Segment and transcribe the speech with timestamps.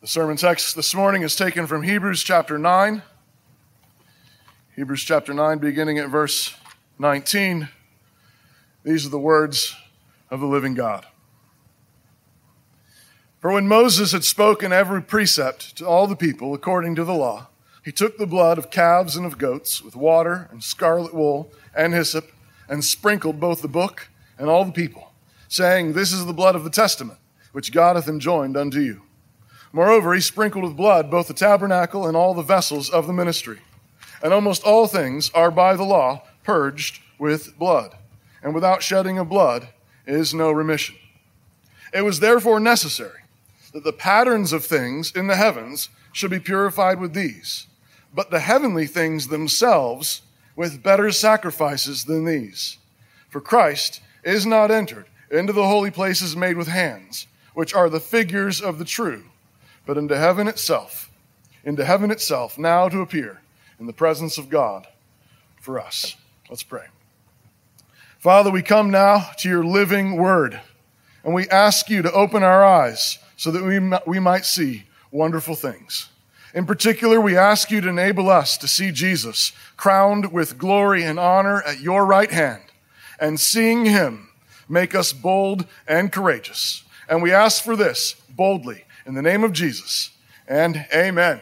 [0.00, 3.02] The sermon text this morning is taken from Hebrews chapter 9.
[4.74, 6.56] Hebrews chapter 9, beginning at verse
[6.98, 7.68] 19.
[8.82, 9.76] These are the words
[10.30, 11.04] of the living God.
[13.40, 17.48] For when Moses had spoken every precept to all the people according to the law,
[17.84, 21.92] he took the blood of calves and of goats with water and scarlet wool and
[21.92, 22.32] hyssop
[22.70, 24.08] and sprinkled both the book
[24.38, 25.12] and all the people,
[25.48, 27.18] saying, This is the blood of the testament
[27.52, 29.02] which God hath enjoined unto you.
[29.72, 33.60] Moreover, he sprinkled with blood both the tabernacle and all the vessels of the ministry.
[34.22, 37.96] And almost all things are by the law purged with blood.
[38.42, 39.68] And without shedding of blood
[40.06, 40.96] is no remission.
[41.94, 43.20] It was therefore necessary
[43.72, 47.66] that the patterns of things in the heavens should be purified with these,
[48.12, 50.22] but the heavenly things themselves
[50.56, 52.78] with better sacrifices than these.
[53.28, 58.00] For Christ is not entered into the holy places made with hands, which are the
[58.00, 59.29] figures of the true
[59.86, 61.10] but into heaven itself,
[61.64, 63.40] into heaven itself, now to appear
[63.78, 64.86] in the presence of God
[65.60, 66.16] for us.
[66.48, 66.86] Let's pray.
[68.18, 70.60] Father, we come now to your living word,
[71.24, 75.54] and we ask you to open our eyes so that we, we might see wonderful
[75.54, 76.08] things.
[76.52, 81.18] In particular, we ask you to enable us to see Jesus crowned with glory and
[81.18, 82.62] honor at your right hand,
[83.18, 84.28] and seeing him
[84.68, 86.84] make us bold and courageous.
[87.08, 90.10] And we ask for this boldly in the name of Jesus,
[90.46, 91.40] and amen.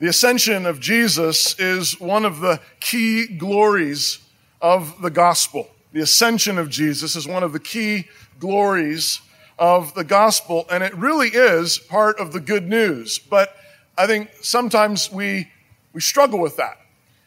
[0.00, 4.18] The ascension of Jesus is one of the key glories
[4.60, 5.70] of the gospel.
[5.92, 9.20] The ascension of Jesus is one of the key glories
[9.58, 13.18] of the gospel, and it really is part of the good news.
[13.18, 13.54] But
[13.96, 15.48] I think sometimes we,
[15.92, 16.83] we struggle with that.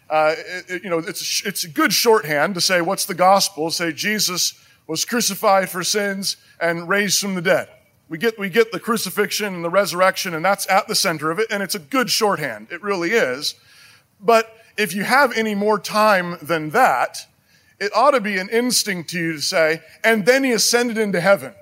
[0.09, 0.35] Uh,
[0.67, 3.69] it, you know, it's, it's a good shorthand to say, what's the gospel?
[3.71, 4.53] Say Jesus
[4.87, 7.67] was crucified for sins and raised from the dead.
[8.09, 11.39] We get, we get the crucifixion and the resurrection, and that's at the center of
[11.39, 12.67] it, and it's a good shorthand.
[12.71, 13.55] It really is.
[14.21, 17.27] But if you have any more time than that,
[17.79, 21.19] it ought to be an instinct to you to say, and then he ascended into
[21.19, 21.53] heaven.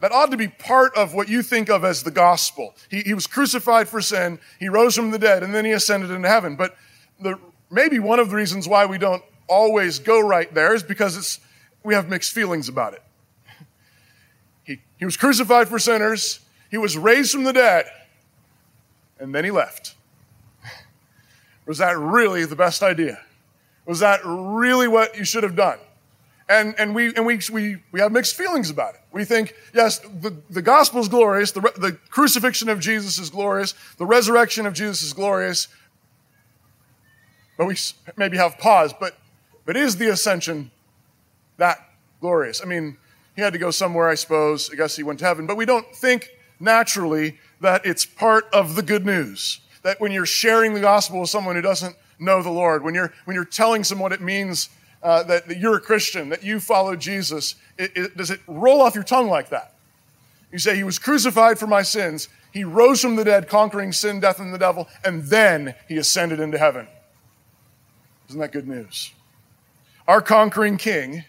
[0.00, 2.74] That ought to be part of what you think of as the gospel.
[2.90, 6.10] He, he was crucified for sin, he rose from the dead, and then he ascended
[6.10, 6.56] into heaven.
[6.56, 6.76] But
[7.20, 7.38] the,
[7.70, 11.40] maybe one of the reasons why we don't always go right there is because it's,
[11.82, 13.02] we have mixed feelings about it.
[14.64, 17.86] He, he was crucified for sinners, he was raised from the dead,
[19.18, 19.94] and then he left.
[21.66, 23.20] Was that really the best idea?
[23.86, 25.78] Was that really what you should have done?
[26.48, 29.00] And, and, we, and we, we, we have mixed feelings about it.
[29.12, 33.74] We think, yes, the, the gospel is glorious, the, the crucifixion of Jesus is glorious,
[33.96, 35.68] the resurrection of Jesus is glorious,
[37.56, 37.76] but we
[38.16, 38.92] maybe have pause.
[38.98, 39.16] But,
[39.64, 40.70] but is the ascension
[41.56, 41.78] that
[42.20, 42.62] glorious?
[42.62, 42.96] I mean,
[43.36, 44.70] he had to go somewhere, I suppose.
[44.72, 45.46] I guess he went to heaven.
[45.46, 49.60] But we don't think naturally that it's part of the good news.
[49.82, 53.12] That when you're sharing the gospel with someone who doesn't know the Lord, when you're,
[53.24, 54.68] when you're telling someone what it means
[55.02, 58.80] uh, that, that, you're a Christian, that you follow Jesus, it, it, does it roll
[58.80, 59.74] off your tongue like that?
[60.50, 62.28] You say, He was crucified for my sins.
[62.52, 66.40] He rose from the dead, conquering sin, death, and the devil, and then He ascended
[66.40, 66.86] into heaven.
[68.28, 69.12] Isn't that good news?
[70.08, 71.24] Our conquering king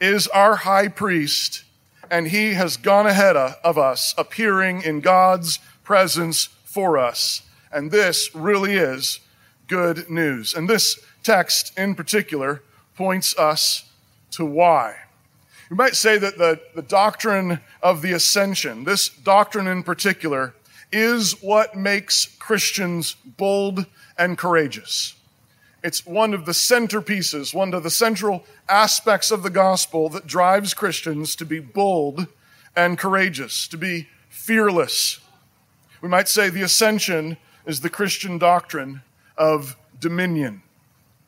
[0.00, 1.64] is our high priest,
[2.10, 7.42] and he has gone ahead of us, appearing in God's presence for us.
[7.72, 9.20] And this really is
[9.66, 10.54] good news.
[10.54, 12.62] And this text in particular
[12.94, 13.90] points us
[14.32, 14.94] to why.
[15.68, 20.54] You might say that the, the doctrine of the ascension, this doctrine in particular,
[20.92, 23.86] is what makes Christians bold
[24.16, 25.15] and courageous.
[25.86, 30.74] It's one of the centerpieces, one of the central aspects of the gospel that drives
[30.74, 32.26] Christians to be bold
[32.74, 35.20] and courageous, to be fearless.
[36.00, 37.36] We might say the ascension
[37.66, 39.02] is the Christian doctrine
[39.38, 40.62] of dominion.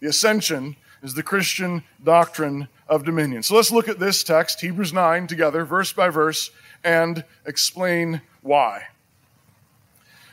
[0.01, 0.75] The ascension
[1.05, 3.45] is the Christian doctrine of dominion.
[3.45, 6.51] So let's look at this text, Hebrews 9, together, verse by verse,
[6.83, 8.89] and explain why.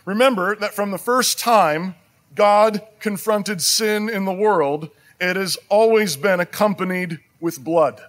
[0.04, 1.94] Remember that from the first time
[2.36, 4.90] God confronted sin in the world,
[5.20, 8.02] it has always been accompanied with blood.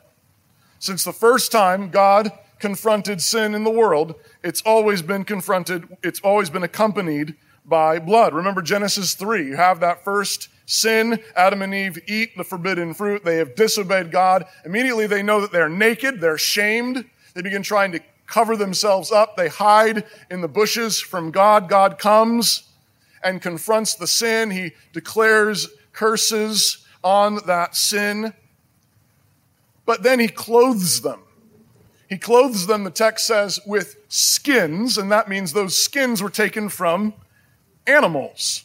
[0.78, 6.20] Since the first time God confronted sin in the world, it's always been confronted, it's
[6.20, 8.34] always been accompanied by blood.
[8.34, 9.46] Remember Genesis 3.
[9.46, 11.20] You have that first sin.
[11.34, 13.24] Adam and Eve eat the forbidden fruit.
[13.24, 14.46] They have disobeyed God.
[14.64, 16.20] Immediately they know that they're naked.
[16.20, 17.04] They're shamed.
[17.34, 19.36] They begin trying to cover themselves up.
[19.36, 21.68] They hide in the bushes from God.
[21.68, 22.65] God comes
[23.26, 24.50] and confronts the sin.
[24.50, 28.32] He declares curses on that sin,
[29.84, 31.22] but then he clothes them.
[32.08, 36.68] He clothes them, the text says, with skins, and that means those skins were taken
[36.68, 37.14] from
[37.86, 38.64] animals.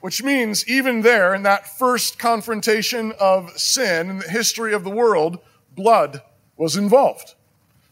[0.00, 4.90] Which means, even there, in that first confrontation of sin in the history of the
[4.90, 5.38] world,
[5.74, 6.22] blood
[6.56, 7.34] was involved.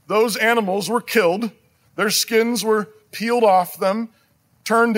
[0.06, 1.50] Those animals were killed,
[1.96, 4.10] their skins were peeled off them,
[4.64, 4.96] turned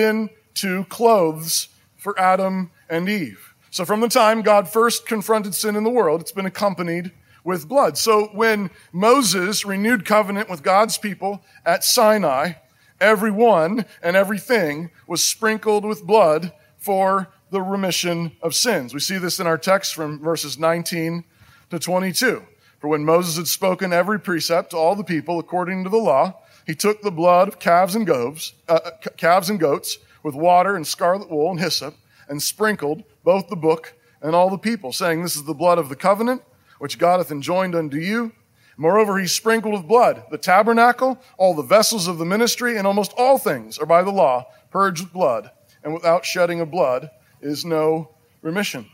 [0.63, 3.53] into clothes for Adam and Eve.
[3.69, 7.11] So, from the time God first confronted sin in the world, it's been accompanied
[7.43, 7.97] with blood.
[7.97, 12.53] So, when Moses renewed covenant with God's people at Sinai,
[12.99, 18.93] everyone and everything was sprinkled with blood for the remission of sins.
[18.93, 21.23] We see this in our text from verses 19
[21.69, 22.43] to 22.
[22.79, 26.41] For when Moses had spoken every precept to all the people according to the law,
[26.65, 30.75] he took the blood of calves and goats, uh, uh calves and goats with water
[30.75, 31.95] and scarlet wool and hyssop
[32.27, 35.89] and sprinkled both the book and all the people, saying, This is the blood of
[35.89, 36.43] the covenant
[36.79, 38.33] which God hath enjoined unto you.
[38.75, 43.13] Moreover, he sprinkled with blood the tabernacle, all the vessels of the ministry, and almost
[43.17, 45.49] all things are by the law purged with blood,
[45.83, 47.09] and without shedding of blood
[47.41, 48.09] is no
[48.41, 48.85] remission.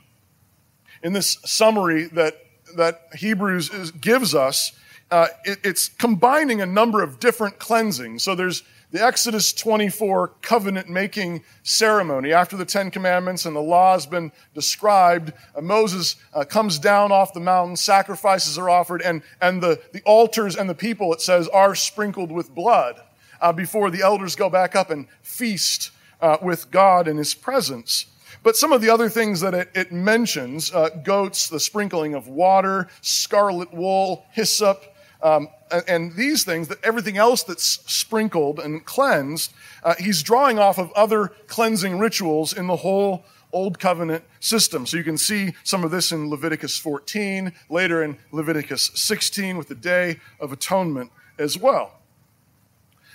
[1.01, 2.37] In this summary that
[2.77, 4.71] that Hebrews is, gives us,
[5.11, 8.23] uh, it, it's combining a number of different cleansings.
[8.23, 12.31] So there's the Exodus 24 covenant making ceremony.
[12.31, 17.11] After the Ten Commandments and the law has been described, uh, Moses uh, comes down
[17.11, 21.21] off the mountain, sacrifices are offered, and, and the, the altars and the people, it
[21.21, 23.01] says, are sprinkled with blood
[23.41, 25.89] uh, before the elders go back up and feast
[26.21, 28.05] uh, with God in his presence.
[28.43, 32.27] But some of the other things that it, it mentions uh, goats, the sprinkling of
[32.27, 34.92] water, scarlet wool, hyssop,
[35.23, 35.47] um,
[35.87, 39.53] and, these things, that everything else that's sprinkled and cleansed,
[39.83, 44.85] uh, he's drawing off of other cleansing rituals in the whole Old Covenant system.
[44.85, 49.69] So you can see some of this in Leviticus 14, later in Leviticus 16 with
[49.69, 51.99] the Day of Atonement as well.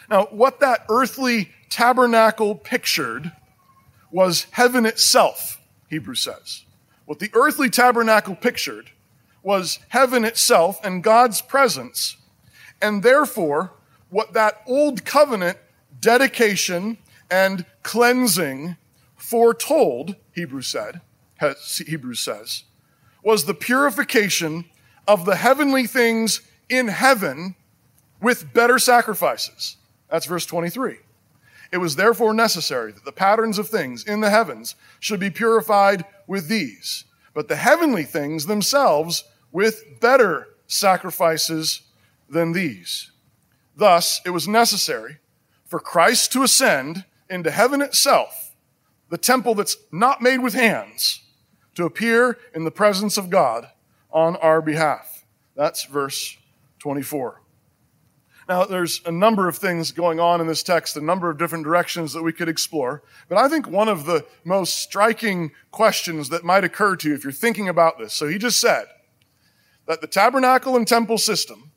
[0.08, 3.32] Now, what that earthly tabernacle pictured
[4.10, 5.60] was heaven itself,
[5.90, 6.64] Hebrews says.
[7.04, 8.90] What the earthly tabernacle pictured
[9.42, 12.16] was heaven itself and God's presence.
[12.80, 13.72] And therefore,
[14.10, 15.58] what that old covenant
[16.00, 16.98] dedication
[17.30, 18.76] and cleansing
[19.16, 21.00] foretold, Hebrews said,
[21.86, 22.64] Hebrews says,
[23.22, 24.64] was the purification
[25.06, 27.54] of the heavenly things in heaven
[28.20, 29.76] with better sacrifices.
[30.10, 30.98] That's verse 23.
[31.70, 36.04] It was therefore necessary that the patterns of things in the heavens should be purified
[36.26, 41.82] with these, but the heavenly things themselves with better sacrifices
[42.28, 43.10] than these.
[43.76, 45.18] Thus, it was necessary
[45.64, 48.54] for Christ to ascend into heaven itself,
[49.08, 51.22] the temple that's not made with hands,
[51.74, 53.68] to appear in the presence of God
[54.10, 55.24] on our behalf.
[55.54, 56.36] That's verse
[56.80, 57.42] 24.
[58.48, 61.64] Now, there's a number of things going on in this text, a number of different
[61.64, 63.02] directions that we could explore.
[63.28, 67.24] But I think one of the most striking questions that might occur to you if
[67.24, 68.14] you're thinking about this.
[68.14, 68.86] So he just said
[69.86, 71.72] that the tabernacle and temple system,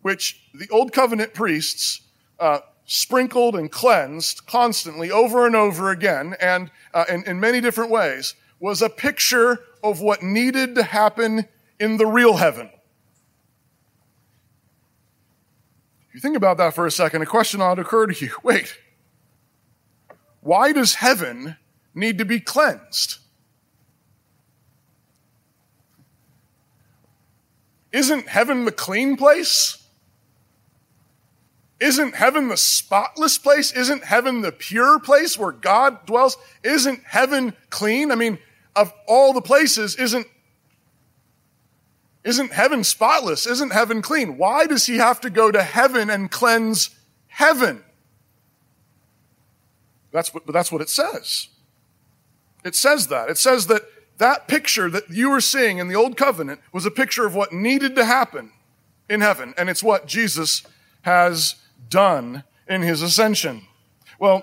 [0.00, 2.00] which the old covenant priests
[2.40, 7.90] uh, sprinkled and cleansed constantly over and over again and uh, in, in many different
[7.90, 11.46] ways, was a picture of what needed to happen
[11.78, 12.70] in the real heaven.
[16.18, 18.32] You think about that for a second, a question ought to occur to you.
[18.42, 18.76] Wait,
[20.40, 21.56] why does heaven
[21.94, 23.18] need to be cleansed?
[27.92, 29.86] Isn't heaven the clean place?
[31.78, 33.70] Isn't heaven the spotless place?
[33.70, 36.36] Isn't heaven the pure place where God dwells?
[36.64, 38.10] Isn't heaven clean?
[38.10, 38.40] I mean,
[38.74, 40.26] of all the places, isn't
[42.28, 43.46] isn't heaven spotless?
[43.46, 44.36] Isn't heaven clean?
[44.36, 46.90] Why does he have to go to heaven and cleanse
[47.28, 47.82] heaven?
[50.12, 51.48] That's what, that's what it says.
[52.64, 53.30] It says that.
[53.30, 53.82] It says that
[54.18, 57.52] that picture that you were seeing in the old covenant was a picture of what
[57.52, 58.52] needed to happen
[59.08, 60.64] in heaven, and it's what Jesus
[61.02, 61.54] has
[61.88, 63.62] done in his ascension.
[64.18, 64.42] Well,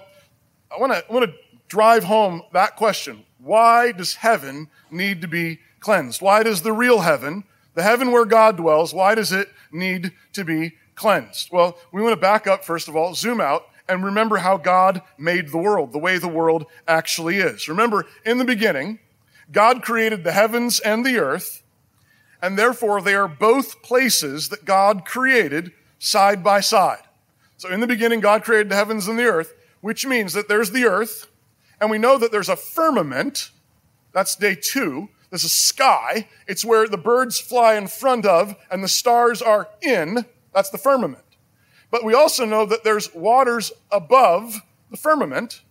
[0.76, 1.38] I want to I want to
[1.68, 3.26] drive home that question.
[3.38, 6.20] Why does heaven need to be cleansed?
[6.20, 7.44] Why does the real heaven
[7.76, 11.50] the heaven where God dwells, why does it need to be cleansed?
[11.52, 15.02] Well, we want to back up, first of all, zoom out, and remember how God
[15.18, 17.68] made the world, the way the world actually is.
[17.68, 19.00] Remember, in the beginning,
[19.52, 21.64] God created the heavens and the earth,
[22.42, 27.04] and therefore they are both places that God created side by side.
[27.58, 30.72] So in the beginning, God created the heavens and the earth, which means that there's
[30.72, 31.28] the earth,
[31.80, 33.52] and we know that there's a firmament.
[34.14, 36.30] That's day two There's a sky.
[36.48, 40.24] It's where the birds fly in front of and the stars are in.
[40.54, 41.26] That's the firmament.
[41.92, 45.62] But we also know that there's waters above the firmament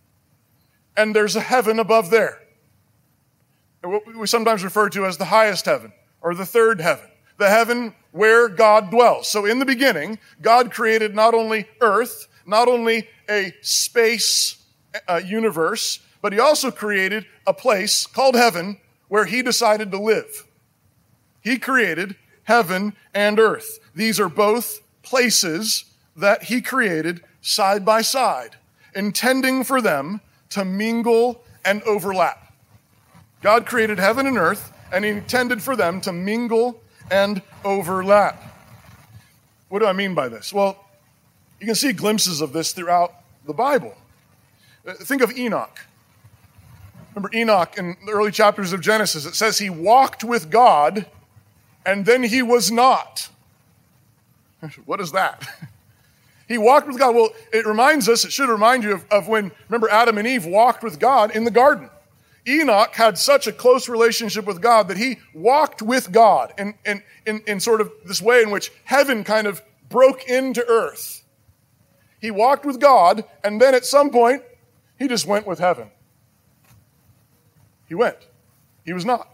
[0.95, 2.43] and there's a heaven above there.
[3.81, 7.95] What we sometimes refer to as the highest heaven or the third heaven, the heaven
[8.11, 9.27] where God dwells.
[9.27, 14.63] So in the beginning, God created not only earth, not only a space
[15.07, 20.45] uh, universe, but he also created a place called heaven where he decided to live.
[21.41, 23.79] He created heaven and earth.
[23.93, 25.85] These are both places
[26.15, 28.55] that he created side by side,
[28.95, 32.53] intending for them to mingle and overlap.
[33.41, 36.81] God created heaven and earth, and he intended for them to mingle
[37.11, 38.41] and overlap.
[39.69, 40.53] What do I mean by this?
[40.53, 40.83] Well,
[41.59, 43.13] you can see glimpses of this throughout
[43.45, 43.95] the Bible.
[44.87, 45.79] Uh, think of Enoch.
[47.15, 51.05] Remember Enoch in the early chapters of Genesis, it says he walked with God
[51.85, 53.29] and then he was not.
[54.85, 55.47] What is that?
[56.47, 57.15] He walked with God.
[57.15, 60.45] Well, it reminds us, it should remind you of, of, when, remember, Adam and Eve
[60.45, 61.89] walked with God in the garden.
[62.47, 67.01] Enoch had such a close relationship with God that he walked with God in, in,
[67.25, 71.23] in, in sort of this way in which heaven kind of broke into earth.
[72.21, 74.43] He walked with God, and then at some point,
[74.99, 75.89] he just went with heaven.
[77.87, 78.17] He went.
[78.83, 79.29] He was not.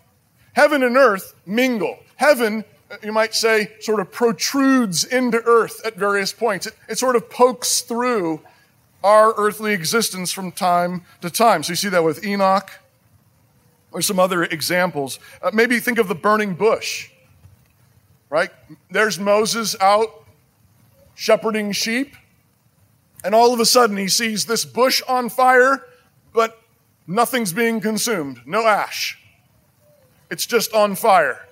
[0.54, 2.00] Heaven and earth mingle.
[2.16, 2.64] Heaven,
[3.04, 6.68] you might say, sort of protrudes into earth at various points.
[6.68, 8.42] It, it sort of pokes through
[9.04, 11.64] our earthly existence from time to time.
[11.64, 12.72] So you see that with Enoch.
[13.94, 15.20] Or some other examples.
[15.42, 17.12] Uh, maybe think of the burning bush,
[18.30, 18.50] right?
[18.90, 20.24] There's Moses out
[21.14, 22.16] shepherding sheep,
[23.22, 25.86] and all of a sudden he sees this bush on fire,
[26.32, 26.61] but
[27.12, 29.20] Nothing's being consumed, no ash.
[30.30, 31.46] It's just on fire.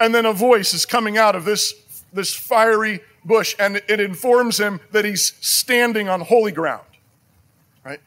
[0.00, 1.74] And then a voice is coming out of this,
[2.10, 6.86] this fiery bush, and it informs him that he's standing on holy ground.
[7.84, 8.00] Right?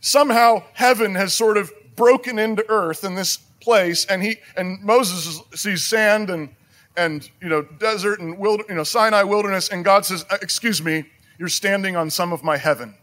[0.00, 5.42] Somehow heaven has sort of broken into earth in this place, and he and Moses
[5.54, 6.48] sees sand and
[6.96, 10.80] and you know desert and wild, you know Sinai wilderness, and God says, uh, "Excuse
[10.82, 11.04] me,
[11.38, 12.94] you're standing on some of my heaven.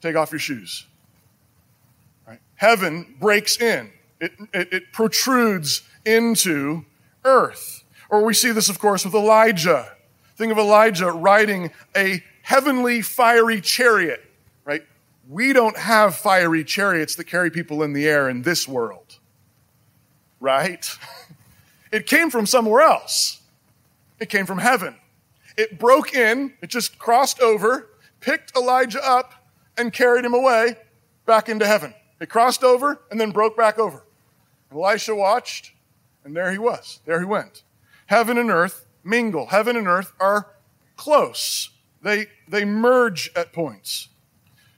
[0.00, 0.86] Take off your shoes."
[2.56, 6.84] Heaven breaks in, it, it, it protrudes into
[7.24, 7.84] earth.
[8.08, 9.92] Or we see this, of course, with Elijah.
[10.36, 14.24] Think of Elijah riding a heavenly fiery chariot,
[14.64, 14.82] right?
[15.28, 19.18] We don't have fiery chariots that carry people in the air in this world,
[20.40, 20.88] right?
[21.92, 23.40] It came from somewhere else.
[24.18, 24.96] It came from heaven.
[25.56, 27.88] It broke in, it just crossed over,
[28.20, 29.32] picked Elijah up,
[29.78, 30.76] and carried him away
[31.24, 31.94] back into heaven.
[32.20, 34.04] It crossed over and then broke back over.
[34.72, 35.72] Elisha watched,
[36.24, 37.00] and there he was.
[37.04, 37.62] There he went.
[38.06, 39.46] Heaven and earth mingle.
[39.46, 40.54] Heaven and earth are
[40.96, 41.70] close.
[42.02, 44.08] They, they merge at points.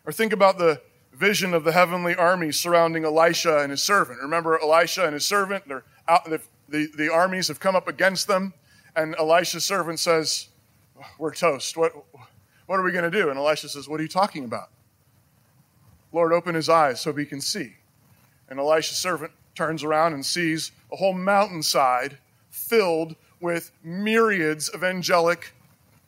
[0.04, 0.80] Or think about the
[1.12, 4.20] vision of the heavenly army surrounding Elisha and his servant.
[4.22, 5.66] Remember Elisha and his servant?
[5.66, 8.54] They're out, the, the, the armies have come up against them,
[8.94, 10.48] and Elisha's servant says,
[11.18, 11.76] We're toast.
[11.76, 11.92] What,
[12.66, 13.30] what are we going to do?
[13.30, 14.70] And Elisha says, What are you talking about?
[16.12, 17.74] Lord, open his eyes so he can see.
[18.48, 22.18] And Elisha's servant turns around and sees a whole mountainside
[22.50, 25.52] filled with myriads of angelic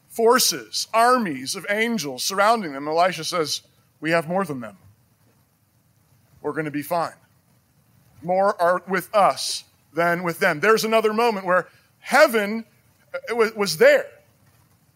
[0.09, 2.89] forces, armies of angels surrounding them.
[2.89, 3.63] Elisha says,
[4.01, 4.77] We have more than them.
[6.43, 7.13] We're going to be fine.
[8.23, 9.65] More are with us
[9.95, 10.61] than with them.
[10.61, 11.69] There's another moment where
[12.01, 12.65] heaven
[13.15, 14.07] uh, was there.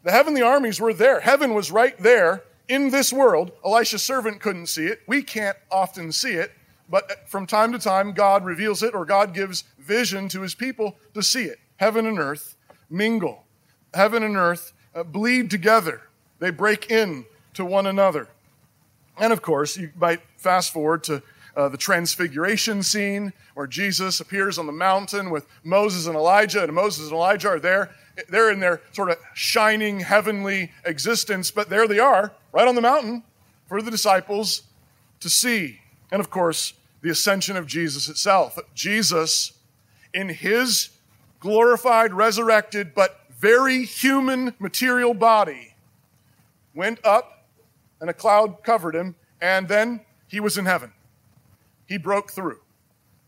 [0.03, 1.21] The heavenly armies were there.
[1.21, 5.03] Heaven was right there in this world, Elisha's servant couldn't see it.
[5.07, 6.53] We can't often see it,
[6.89, 10.97] but from time to time, God reveals it or God gives vision to his people
[11.13, 11.59] to see it.
[11.77, 12.57] Heaven and earth
[12.89, 13.45] mingle,
[13.93, 16.03] heaven and earth uh, bleed together,
[16.39, 18.29] they break in to one another.
[19.19, 21.23] And of course, you might fast forward to
[21.57, 26.73] uh, the transfiguration scene where Jesus appears on the mountain with Moses and Elijah, and
[26.73, 27.91] Moses and Elijah are there.
[28.29, 32.81] They're in their sort of shining heavenly existence, but there they are right on the
[32.81, 33.25] mountain
[33.67, 34.63] for the disciples
[35.19, 35.81] to see.
[36.13, 38.59] And of course, the ascension of Jesus itself.
[38.75, 39.53] Jesus,
[40.15, 40.91] in his
[41.41, 45.75] glorified, resurrected, but very human material body,
[46.75, 47.47] went up
[48.01, 50.93] and a cloud covered him, and then he was in heaven.
[51.87, 52.61] He broke through.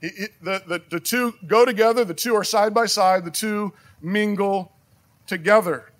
[0.00, 3.30] He, he, the, the, the two go together, the two are side by side, the
[3.30, 4.72] two mingle
[5.26, 5.90] together.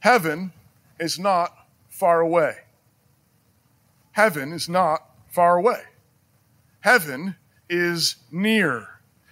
[0.00, 0.52] Heaven
[1.00, 1.52] is not
[1.88, 2.58] far away.
[4.12, 5.82] Heaven is not far away.
[6.80, 7.36] Heaven
[7.68, 8.86] is near.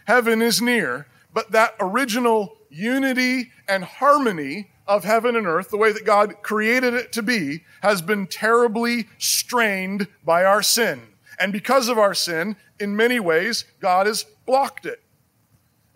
[0.07, 5.93] Heaven is near, but that original unity and harmony of heaven and earth, the way
[5.93, 11.03] that God created it to be, has been terribly strained by our sin.
[11.39, 15.03] And because of our sin, in many ways, God has blocked it.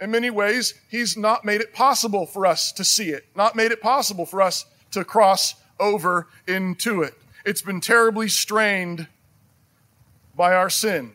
[0.01, 3.73] In many ways, He's not made it possible for us to see it, not made
[3.73, 7.15] it possible for us to cross over into it.
[7.45, 9.09] It's been terribly strained
[10.35, 11.13] by our sin.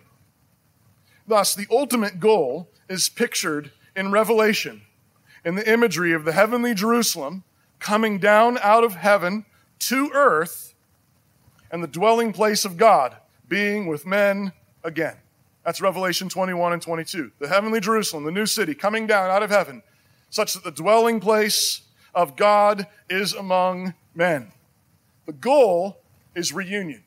[1.27, 4.81] Thus, the ultimate goal is pictured in Revelation
[5.43, 7.43] in the imagery of the heavenly Jerusalem
[7.79, 9.45] coming down out of heaven
[9.79, 10.73] to earth
[11.71, 13.15] and the dwelling place of God
[13.47, 14.51] being with men
[14.83, 15.15] again.
[15.63, 17.31] That's Revelation 21 and 22.
[17.39, 19.83] The heavenly Jerusalem, the new city, coming down out of heaven,
[20.29, 21.81] such that the dwelling place
[22.15, 24.51] of God is among men.
[25.27, 26.01] The goal
[26.35, 27.03] is reunion.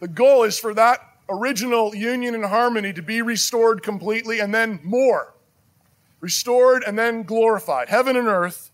[0.00, 4.80] The goal is for that original union and harmony to be restored completely and then
[4.82, 5.34] more.
[6.20, 7.88] Restored and then glorified.
[7.88, 8.70] Heaven and earth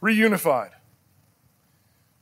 [0.00, 0.70] reunified.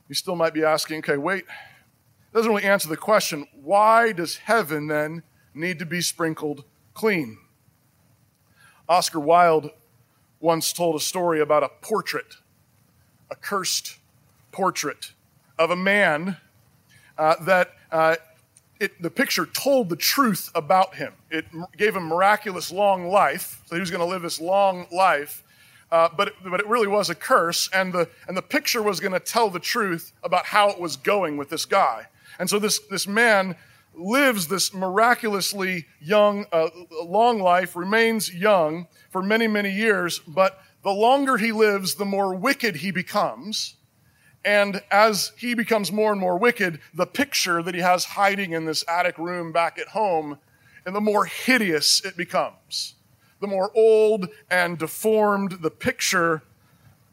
[0.07, 4.37] You still might be asking, okay, wait, It doesn't really answer the question why does
[4.37, 6.63] heaven then need to be sprinkled
[6.93, 7.37] clean?
[8.87, 9.69] Oscar Wilde
[10.39, 12.37] once told a story about a portrait,
[13.29, 13.98] a cursed
[14.51, 15.13] portrait
[15.57, 16.37] of a man
[17.17, 18.15] uh, that uh,
[18.79, 21.13] it, the picture told the truth about him.
[21.29, 21.45] It
[21.77, 25.43] gave him miraculous long life, so he was going to live this long life.
[25.91, 28.99] Uh, but, it, but it really was a curse, and the, and the picture was
[28.99, 32.05] going to tell the truth about how it was going with this guy.
[32.37, 33.55] And so this, this man
[33.95, 36.69] lives this miraculously young, uh,
[37.03, 42.33] long life, remains young for many, many years, but the longer he lives, the more
[42.35, 43.75] wicked he becomes.
[44.45, 48.65] And as he becomes more and more wicked, the picture that he has hiding in
[48.65, 50.39] this attic room back at home,
[50.85, 52.95] and the more hideous it becomes.
[53.41, 56.43] The more old and deformed the picture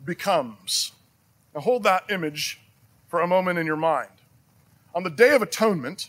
[0.05, 0.93] becomes.
[1.55, 2.61] Now hold that image
[3.09, 4.11] for a moment in your mind
[4.97, 6.09] on the Day of Atonement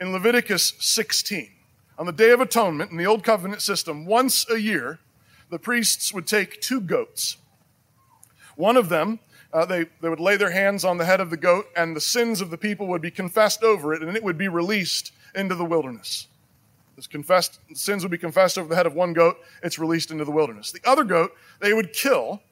[0.00, 1.50] in Leviticus 16,
[1.98, 5.00] on the Day of Atonement in the Old Covenant system, once a year,
[5.50, 7.38] the priests would take two goats.
[8.54, 9.18] One of them,
[9.52, 12.00] uh, they, they would lay their hands on the head of the goat, and the
[12.00, 15.54] sins of the people would be confessed over it, and it would be released into
[15.54, 16.26] the wilderness.
[16.96, 20.24] This confessed sins would be confessed over the head of one goat, it's released into
[20.24, 20.72] the wilderness.
[20.72, 22.42] The other goat, they would kill,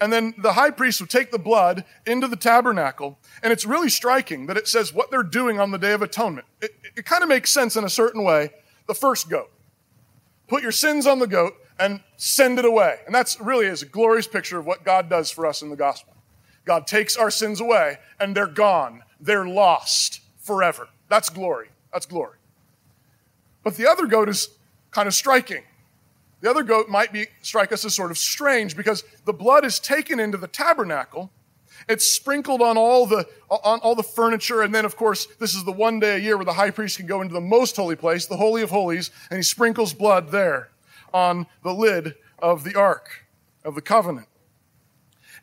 [0.00, 3.18] and then the high priest would take the blood into the tabernacle.
[3.42, 6.46] And it's really striking that it says what they're doing on the Day of Atonement.
[6.60, 8.50] It, it kind of makes sense in a certain way.
[8.86, 9.50] The first goat.
[10.46, 12.98] Put your sins on the goat and send it away.
[13.06, 15.76] And that's really is a glorious picture of what God does for us in the
[15.76, 16.14] gospel.
[16.68, 19.02] God takes our sins away and they're gone.
[19.18, 20.88] They're lost forever.
[21.08, 21.68] That's glory.
[21.94, 22.36] That's glory.
[23.64, 24.50] But the other goat is
[24.90, 25.62] kind of striking.
[26.42, 29.78] The other goat might be, strike us as sort of strange because the blood is
[29.80, 31.30] taken into the tabernacle.
[31.88, 34.60] It's sprinkled on all the, on all the furniture.
[34.60, 36.98] And then, of course, this is the one day a year where the high priest
[36.98, 40.32] can go into the most holy place, the Holy of Holies, and he sprinkles blood
[40.32, 40.68] there
[41.14, 43.24] on the lid of the Ark
[43.64, 44.28] of the Covenant.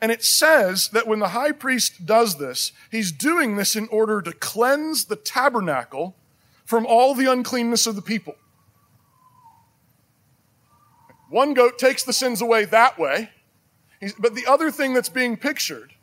[0.06, 4.22] And it says that when the high priest does this, he's doing this in order
[4.22, 6.16] to cleanse the tabernacle
[6.64, 8.36] from all the uncleanness of the people.
[11.32, 13.32] One goat takes the sins away that way.
[14.20, 15.96] But the other thing that's being pictured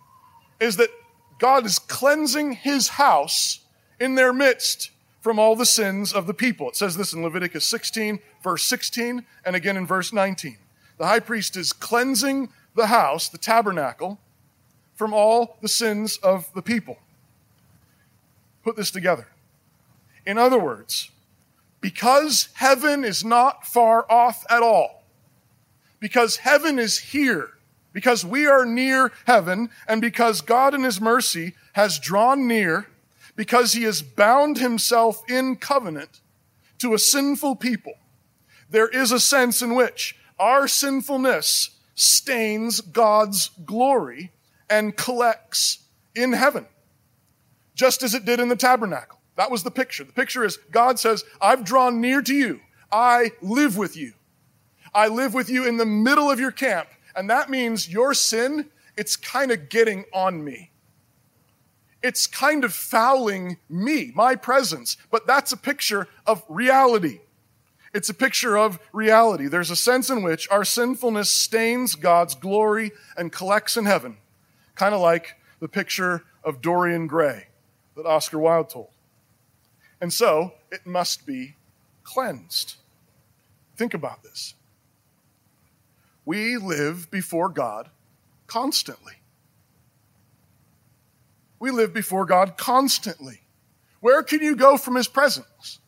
[0.58, 0.90] is that
[1.38, 3.60] God is cleansing his house
[4.00, 6.68] in their midst from all the sins of the people.
[6.70, 10.56] It says this in Leviticus 16, verse 16, and again in verse 19.
[10.98, 14.18] The high priest is cleansing the house, the tabernacle,
[14.94, 16.98] from all the sins of the people.
[18.62, 19.26] Put this together.
[20.24, 21.10] In other words,
[21.80, 25.02] because heaven is not far off at all,
[25.98, 27.50] because heaven is here,
[27.92, 32.86] because we are near heaven, and because God in his mercy has drawn near,
[33.34, 36.20] because he has bound himself in covenant
[36.78, 37.94] to a sinful people,
[38.70, 44.32] there is a sense in which our sinfulness stains God's glory
[44.68, 46.66] and collects in heaven,
[47.74, 49.18] just as it did in the tabernacle.
[49.36, 50.04] That was the picture.
[50.04, 52.60] The picture is God says, I've drawn near to you.
[52.90, 54.12] I live with you.
[54.94, 56.88] I live with you in the middle of your camp.
[57.16, 60.70] And that means your sin, it's kind of getting on me.
[62.02, 64.96] It's kind of fouling me, my presence.
[65.10, 67.20] But that's a picture of reality.
[67.94, 69.48] It's a picture of reality.
[69.48, 74.16] There's a sense in which our sinfulness stains God's glory and collects in heaven,
[74.74, 77.48] kind of like the picture of Dorian Gray
[77.96, 78.90] that Oscar Wilde told.
[80.00, 81.56] And so it must be
[82.02, 82.76] cleansed.
[83.76, 84.54] Think about this.
[86.24, 87.90] We live before God
[88.46, 89.14] constantly.
[91.58, 93.42] We live before God constantly.
[94.00, 95.78] Where can you go from His presence?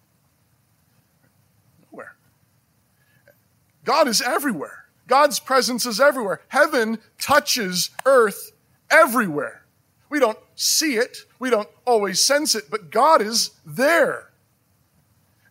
[3.84, 4.84] God is everywhere.
[5.06, 6.40] God's presence is everywhere.
[6.48, 8.52] Heaven touches earth
[8.90, 9.64] everywhere.
[10.08, 14.30] We don't see it, we don't always sense it, but God is there.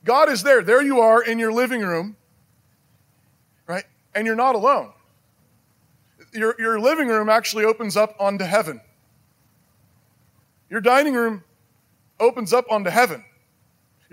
[0.03, 0.61] God is there.
[0.61, 2.15] There you are in your living room,
[3.67, 3.85] right?
[4.13, 4.91] And you're not alone.
[6.33, 8.81] Your, your living room actually opens up onto heaven.
[10.69, 11.43] Your dining room
[12.19, 13.23] opens up onto heaven.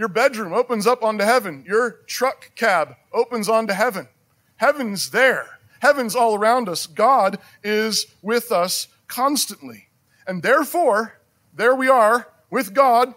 [0.00, 1.62] Your bedroom opens up onto heaven.
[1.68, 4.08] Your truck cab opens onto heaven.
[4.56, 5.58] Heaven's there.
[5.80, 6.86] Heaven's all around us.
[6.86, 9.88] God is with us constantly.
[10.26, 11.20] And therefore,
[11.54, 13.12] there we are with God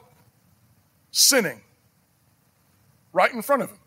[1.10, 1.62] sinning
[3.14, 3.80] right in front of him.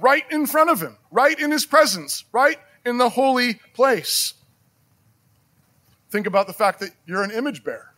[0.00, 4.32] Right in front of him, right in his presence, right in the holy place.
[6.08, 7.89] Think about the fact that you're an image bearer.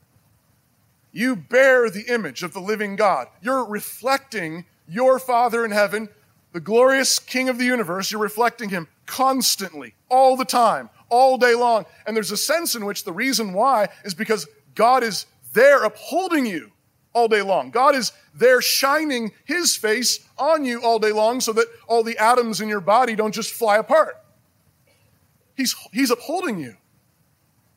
[1.12, 3.28] You bear the image of the living God.
[3.42, 6.08] You're reflecting your Father in heaven,
[6.52, 8.10] the glorious King of the universe.
[8.10, 11.84] You're reflecting him constantly, all the time, all day long.
[12.06, 16.46] And there's a sense in which the reason why is because God is there upholding
[16.46, 16.72] you
[17.12, 17.70] all day long.
[17.70, 22.16] God is there shining his face on you all day long so that all the
[22.16, 24.16] atoms in your body don't just fly apart.
[25.54, 26.76] He's, he's upholding you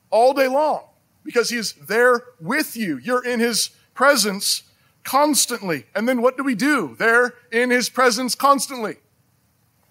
[0.10, 0.86] all day long
[1.26, 2.98] because he's there with you.
[2.98, 4.64] You're in his presence
[5.04, 5.86] constantly.
[5.94, 6.96] And then what do we do?
[6.98, 8.98] There in his presence constantly.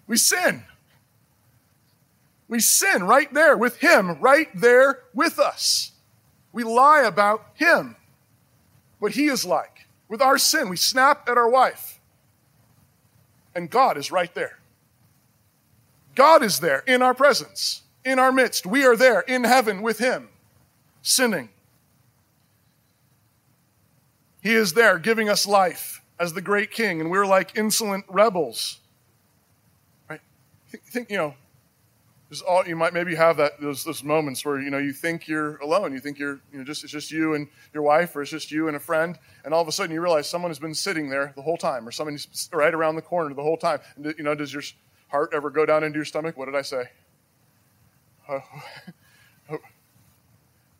[0.07, 0.63] We sin.
[2.47, 5.91] We sin right there with him, right there with us.
[6.53, 7.97] We lie about him
[8.99, 9.87] what he is like.
[10.07, 11.99] With our sin, we snap at our wife.
[13.53, 14.59] And God is right there.
[16.13, 18.65] God is there in our presence, in our midst.
[18.65, 20.29] We are there in heaven with him,
[21.05, 21.49] sinning.
[24.41, 28.79] He is there giving us life as the great king, and we're like insolent rebels.
[30.09, 30.21] Right?
[30.91, 31.35] Think, you know,
[32.41, 35.57] all, you might maybe have that those, those moments where you know you think you're
[35.57, 38.31] alone you think you're you know just it's just you and your wife or it's
[38.31, 40.73] just you and a friend and all of a sudden you realize someone has been
[40.73, 44.13] sitting there the whole time or someone's right around the corner the whole time and
[44.17, 44.63] you know does your
[45.09, 46.83] heart ever go down into your stomach what did i say
[48.27, 48.39] uh,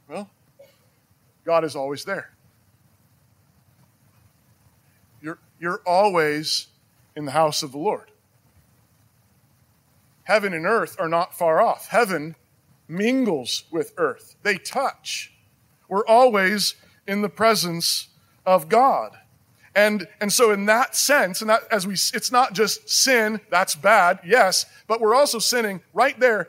[0.10, 0.30] well
[1.46, 2.32] god is always there
[5.22, 6.68] you're you're always
[7.16, 8.12] in the house of the lord
[10.26, 11.88] Heaven and earth are not far off.
[11.88, 12.36] Heaven
[12.88, 15.32] mingles with earth, they touch.
[15.88, 16.76] We're always
[17.08, 18.10] in the presence
[18.46, 19.12] of God.
[19.76, 23.76] And, and so in that sense, and that as we, it's not just sin, that's
[23.76, 26.48] bad, yes, but we're also sinning right there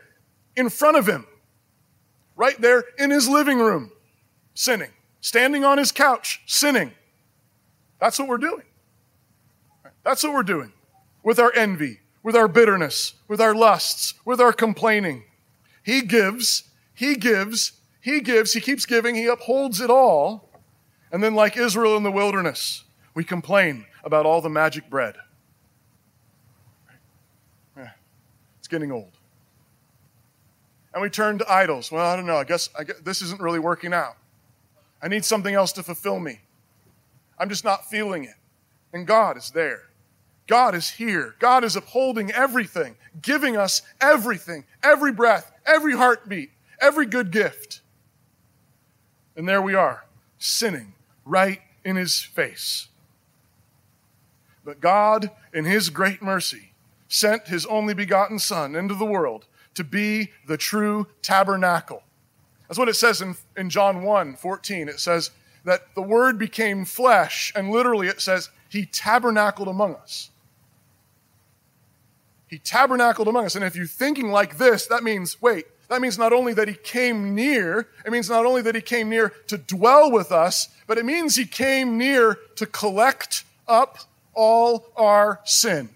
[0.57, 1.27] in front of him.
[2.37, 3.91] Right there in his living room,
[4.55, 4.91] sinning.
[5.21, 6.93] Standing on his couch, sinning.
[7.99, 8.63] That's what we're doing.
[10.05, 10.73] That's what we're doing
[11.25, 15.25] with our envy, with our bitterness, with our lusts, with our complaining.
[15.83, 20.49] He gives, He gives, He gives, He keeps giving, He upholds it all.
[21.11, 25.17] And then, like Israel in the wilderness, we complain about all the magic bread.
[28.67, 29.16] It's getting old.
[30.97, 31.93] And we turn to idols.
[31.93, 32.39] Well, I don't know.
[32.39, 34.17] I guess, I guess this isn't really working out.
[35.03, 36.41] I need something else to fulfill me.
[37.39, 38.37] I'm just not feeling it.
[38.95, 39.91] And God is there.
[40.47, 41.35] God is here.
[41.39, 46.49] God is upholding everything, giving us everything, every breath, every heartbeat,
[46.81, 47.83] every good gift.
[49.37, 50.07] And there we are,
[50.39, 50.95] sinning
[51.27, 52.89] right in his face.
[54.65, 56.73] But God, in his great mercy,
[57.07, 59.45] sent his only begotten Son into the world
[59.77, 62.03] to be the true tabernacle.
[62.69, 64.89] That's what it says in, in John 1 14.
[64.89, 65.31] It says
[65.65, 70.31] that the Word became flesh, and literally it says, He tabernacled among us.
[72.49, 73.55] He tabernacled among us.
[73.55, 76.75] And if you're thinking like this, that means, wait, that means not only that he
[76.75, 80.99] came near, it means not only that he came near to dwell with us, but
[80.99, 83.99] it means he came near to collect up
[84.35, 85.91] all our sin.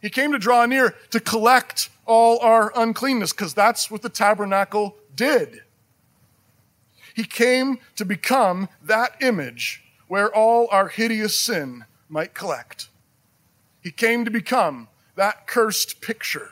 [0.00, 4.96] He came to draw near to collect all our uncleanness, because that's what the tabernacle
[5.16, 5.62] did.
[7.14, 12.90] He came to become that image where all our hideous sin might collect.
[13.80, 16.50] He came to become that cursed picture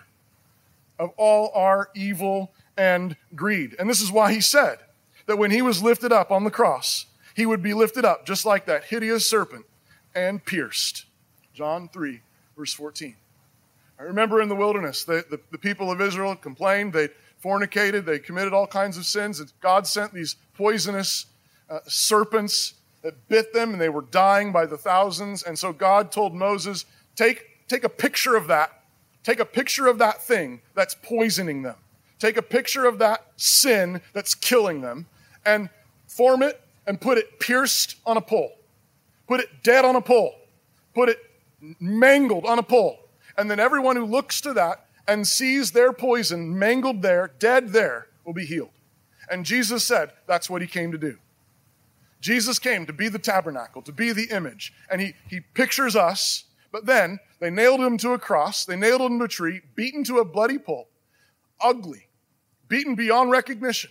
[0.99, 3.77] of all our evil and greed.
[3.79, 4.79] And this is why he said
[5.27, 8.47] that when he was lifted up on the cross, he would be lifted up just
[8.47, 9.67] like that hideous serpent
[10.15, 11.05] and pierced.
[11.53, 12.23] John 3,
[12.57, 13.17] verse 14.
[14.01, 17.11] I remember in the wilderness, the, the, the people of Israel complained, they
[17.45, 19.41] fornicated, they committed all kinds of sins.
[19.41, 21.27] And God sent these poisonous
[21.69, 25.43] uh, serpents that bit them, and they were dying by the thousands.
[25.43, 28.85] And so God told Moses, take, take a picture of that.
[29.23, 31.77] Take a picture of that thing that's poisoning them.
[32.19, 35.09] Take a picture of that sin that's killing them
[35.45, 35.69] and
[36.07, 38.53] form it and put it pierced on a pole.
[39.29, 40.35] Put it dead on a pole.
[40.95, 41.19] Put it
[41.79, 42.99] mangled on a pole
[43.37, 48.07] and then everyone who looks to that and sees their poison mangled there, dead there,
[48.25, 48.71] will be healed.
[49.31, 51.19] And Jesus said that's what he came to do.
[52.21, 54.73] Jesus came to be the tabernacle, to be the image.
[54.91, 59.01] And he, he pictures us, but then they nailed him to a cross, they nailed
[59.01, 60.91] him to a tree, beaten to a bloody pulp,
[61.61, 62.09] ugly,
[62.69, 63.91] beaten beyond recognition.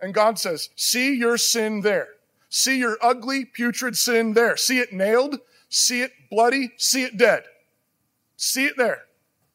[0.00, 2.08] And God says, See your sin there.
[2.48, 4.56] See your ugly, putrid sin there.
[4.56, 7.44] See it nailed, see it bloody, see it dead.
[8.36, 9.02] See it there.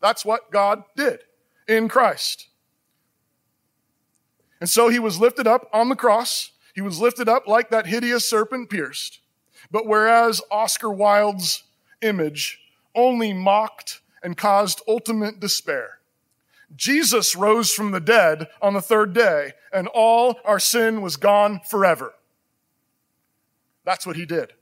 [0.01, 1.21] That's what God did
[1.67, 2.47] in Christ.
[4.59, 6.51] And so he was lifted up on the cross.
[6.73, 9.19] He was lifted up like that hideous serpent pierced.
[9.71, 11.63] But whereas Oscar Wilde's
[12.01, 12.59] image
[12.95, 15.99] only mocked and caused ultimate despair,
[16.75, 21.61] Jesus rose from the dead on the third day, and all our sin was gone
[21.67, 22.13] forever.
[23.85, 24.53] That's what he did.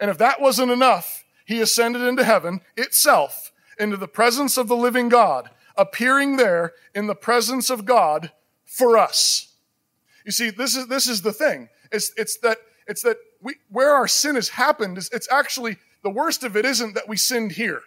[0.00, 4.76] And if that wasn't enough, he ascended into heaven itself, into the presence of the
[4.76, 8.32] living God, appearing there in the presence of God
[8.66, 9.54] for us.
[10.26, 11.70] You see, this is, this is the thing.
[11.90, 16.10] It's, it's that, it's that we, where our sin has happened, is, it's actually, the
[16.10, 17.80] worst of it isn't that we sinned here.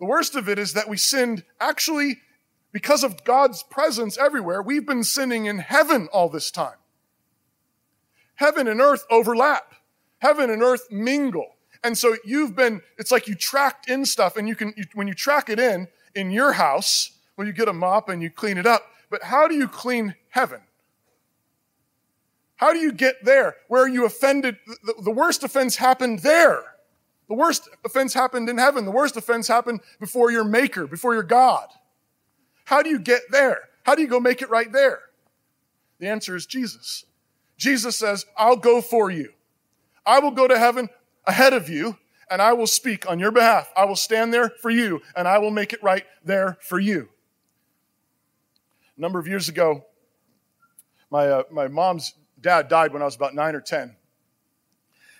[0.00, 2.22] The worst of it is that we sinned actually
[2.72, 4.62] because of God's presence everywhere.
[4.62, 6.78] We've been sinning in heaven all this time.
[8.36, 9.74] Heaven and earth overlap.
[10.20, 11.53] Heaven and earth mingle.
[11.84, 15.06] And so you've been, it's like you tracked in stuff and you can, you, when
[15.06, 18.56] you track it in, in your house, well, you get a mop and you clean
[18.56, 18.86] it up.
[19.10, 20.60] But how do you clean heaven?
[22.56, 24.56] How do you get there where you offended?
[24.82, 26.62] The, the worst offense happened there.
[27.28, 28.86] The worst offense happened in heaven.
[28.86, 31.68] The worst offense happened before your maker, before your God.
[32.64, 33.68] How do you get there?
[33.82, 35.00] How do you go make it right there?
[35.98, 37.04] The answer is Jesus.
[37.58, 39.32] Jesus says, I'll go for you.
[40.06, 40.88] I will go to heaven
[41.26, 41.96] ahead of you
[42.30, 43.72] and I will speak on your behalf.
[43.76, 47.08] I will stand there for you and I will make it right there for you.
[48.96, 49.84] A number of years ago,
[51.10, 53.96] my, uh, my mom's dad died when I was about nine or 10.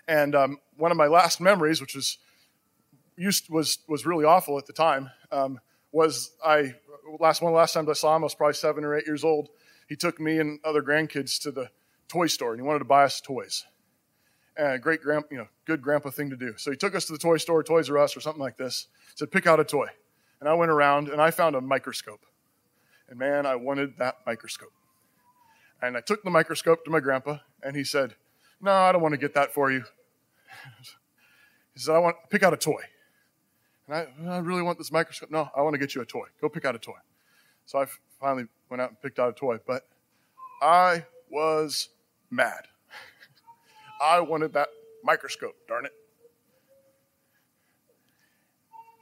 [0.07, 2.19] And um, one of my last memories, which was,
[3.17, 5.61] used, was, was really awful at the time, um,
[5.93, 6.75] was I,
[7.19, 9.07] last one of the last times I saw him, I was probably seven or eight
[9.07, 9.49] years old.
[9.89, 11.71] He took me and other grandkids to the
[12.09, 13.65] toy store and he wanted to buy us toys
[14.57, 16.55] and great grand, you know, good grandpa thing to do.
[16.57, 18.89] So he took us to the toy store, Toys R Us, or something like this.
[19.15, 19.87] Said, pick out a toy.
[20.41, 22.25] And I went around and I found a microscope.
[23.09, 24.73] And man, I wanted that microscope.
[25.83, 28.15] And I took the microscope to my grandpa, and he said,
[28.61, 29.85] "No, I don't want to get that for you."
[31.75, 32.81] he said, "I want pick out a toy."
[33.87, 35.31] And I, I really want this microscope.
[35.31, 36.27] No, I want to get you a toy.
[36.41, 36.97] Go pick out a toy.
[37.67, 37.87] So I
[38.19, 39.87] finally went out and picked out a toy, but
[40.63, 41.91] I was
[42.31, 42.67] mad.
[44.05, 44.69] I wanted that
[45.03, 45.93] microscope, darn it.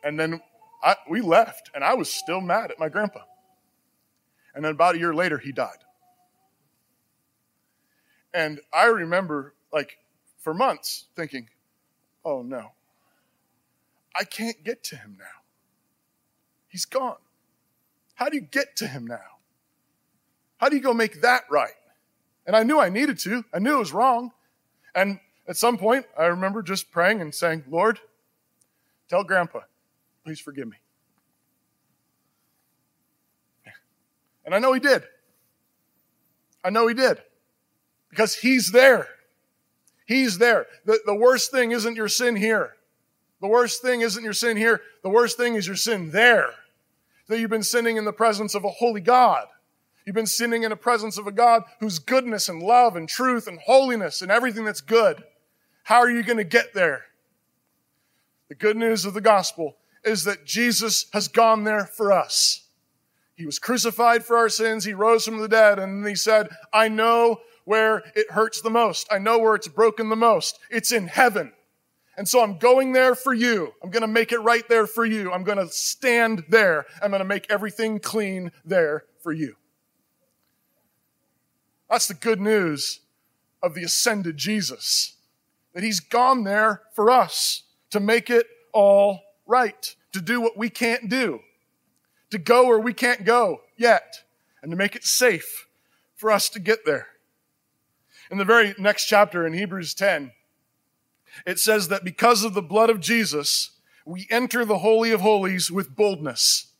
[0.05, 0.41] And then
[0.83, 3.23] I, we left, and I was still mad at my grandpa.
[4.55, 5.79] And then about a year later, he died.
[8.33, 9.99] And I remember, like,
[10.39, 11.49] for months thinking,
[12.25, 12.73] oh no,
[14.17, 15.43] I can't get to him now.
[16.69, 17.17] He's gone.
[18.15, 19.39] How do you get to him now?
[20.59, 21.75] How do you go make that right?
[22.47, 23.45] And I knew I needed to.
[23.53, 24.33] I knew it was wrong.
[24.95, 28.01] And at some point, I remember just praying and saying, Lord,
[29.09, 29.61] tell Grandpa,
[30.25, 30.77] please forgive me.
[34.45, 35.05] And I know he did.
[36.65, 37.19] I know he did.
[38.11, 39.09] Because he's there.
[40.07, 40.67] He's there.
[40.85, 42.75] The, the worst thing isn't your sin here.
[43.41, 44.81] The worst thing isn't your sin here.
[45.03, 46.51] The worst thing is your sin there.
[47.29, 49.47] That you've been sinning in the presence of a holy God.
[50.05, 53.47] You've been sinning in the presence of a God whose goodness and love and truth
[53.47, 55.23] and holiness and everything that's good.
[55.85, 57.05] How are you going to get there?
[58.49, 62.67] The good news of the gospel is that Jesus has gone there for us.
[63.35, 64.85] He was crucified for our sins.
[64.85, 65.79] He rose from the dead.
[65.79, 69.07] And he said, I know where it hurts the most.
[69.11, 70.59] I know where it's broken the most.
[70.71, 71.53] It's in heaven.
[72.17, 73.73] And so I'm going there for you.
[73.83, 75.33] I'm going to make it right there for you.
[75.33, 76.85] I'm going to stand there.
[77.01, 79.57] I'm going to make everything clean there for you.
[81.93, 83.01] That's the good news
[83.63, 85.17] of the ascended Jesus.
[85.75, 90.71] That he's gone there for us to make it all right, to do what we
[90.71, 91.41] can't do,
[92.31, 94.23] to go where we can't go yet,
[94.63, 95.67] and to make it safe
[96.15, 97.09] for us to get there.
[98.31, 100.33] In the very next chapter in Hebrews 10,
[101.47, 103.73] it says that because of the blood of Jesus,
[104.07, 106.72] we enter the Holy of Holies with boldness.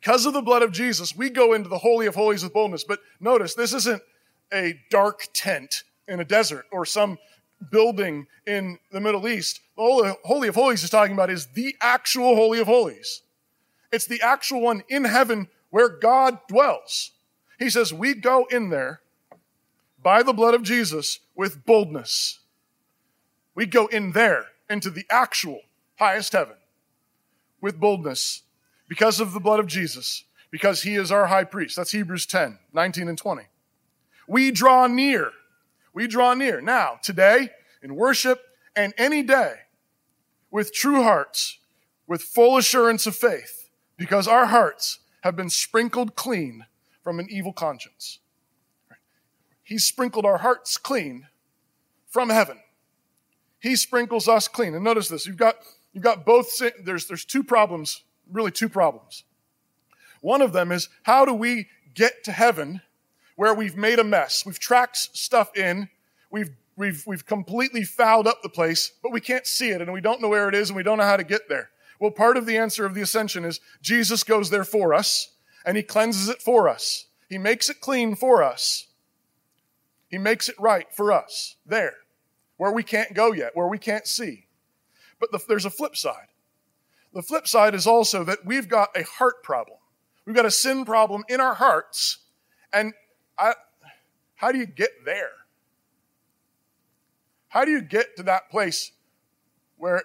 [0.00, 2.82] Because of the blood of Jesus, we go into the Holy of Holies with boldness.
[2.82, 4.02] But notice, this isn't
[4.52, 7.16] a dark tent in a desert or some
[7.70, 9.60] building in the Middle East.
[9.76, 13.22] The Holy of Holies is talking about is the actual Holy of Holies.
[13.92, 17.12] It's the actual one in heaven where God dwells.
[17.60, 19.00] He says, We go in there
[20.02, 22.40] by the blood of Jesus with boldness.
[23.54, 25.60] We go in there into the actual
[26.00, 26.56] highest heaven
[27.60, 28.42] with boldness
[28.88, 31.76] because of the blood of Jesus, because he is our high priest.
[31.76, 33.42] That's Hebrews 10, 19 and 20.
[34.28, 35.30] We draw near.
[35.92, 36.60] We draw near.
[36.60, 37.50] Now, today,
[37.82, 38.40] in worship,
[38.74, 39.54] and any day,
[40.50, 41.58] with true hearts,
[42.06, 46.66] with full assurance of faith, because our hearts have been sprinkled clean
[47.02, 48.18] from an evil conscience.
[49.62, 51.28] He sprinkled our hearts clean
[52.08, 52.58] from heaven.
[53.58, 54.74] He sprinkles us clean.
[54.74, 55.56] And notice this, you've got,
[55.92, 59.24] you've got both, there's, there's two problems, really two problems.
[60.20, 62.80] One of them is how do we get to heaven
[63.36, 64.44] where we've made a mess?
[64.46, 65.88] We've tracked stuff in,
[66.30, 70.00] we've, we've, we've completely fouled up the place, but we can't see it and we
[70.00, 71.70] don't know where it is and we don't know how to get there.
[72.00, 75.30] Well, part of the answer of the ascension is Jesus goes there for us
[75.64, 77.06] and he cleanses it for us.
[77.28, 78.88] He makes it clean for us.
[80.08, 81.94] He makes it right for us there
[82.56, 84.46] where we can't go yet, where we can't see.
[85.18, 86.28] But the, there's a flip side.
[87.14, 89.78] The flip side is also that we've got a heart problem.
[90.26, 92.18] We've got a sin problem in our hearts.
[92.72, 92.92] And
[93.38, 93.54] I,
[94.34, 95.30] how do you get there?
[97.48, 98.90] How do you get to that place
[99.76, 100.02] where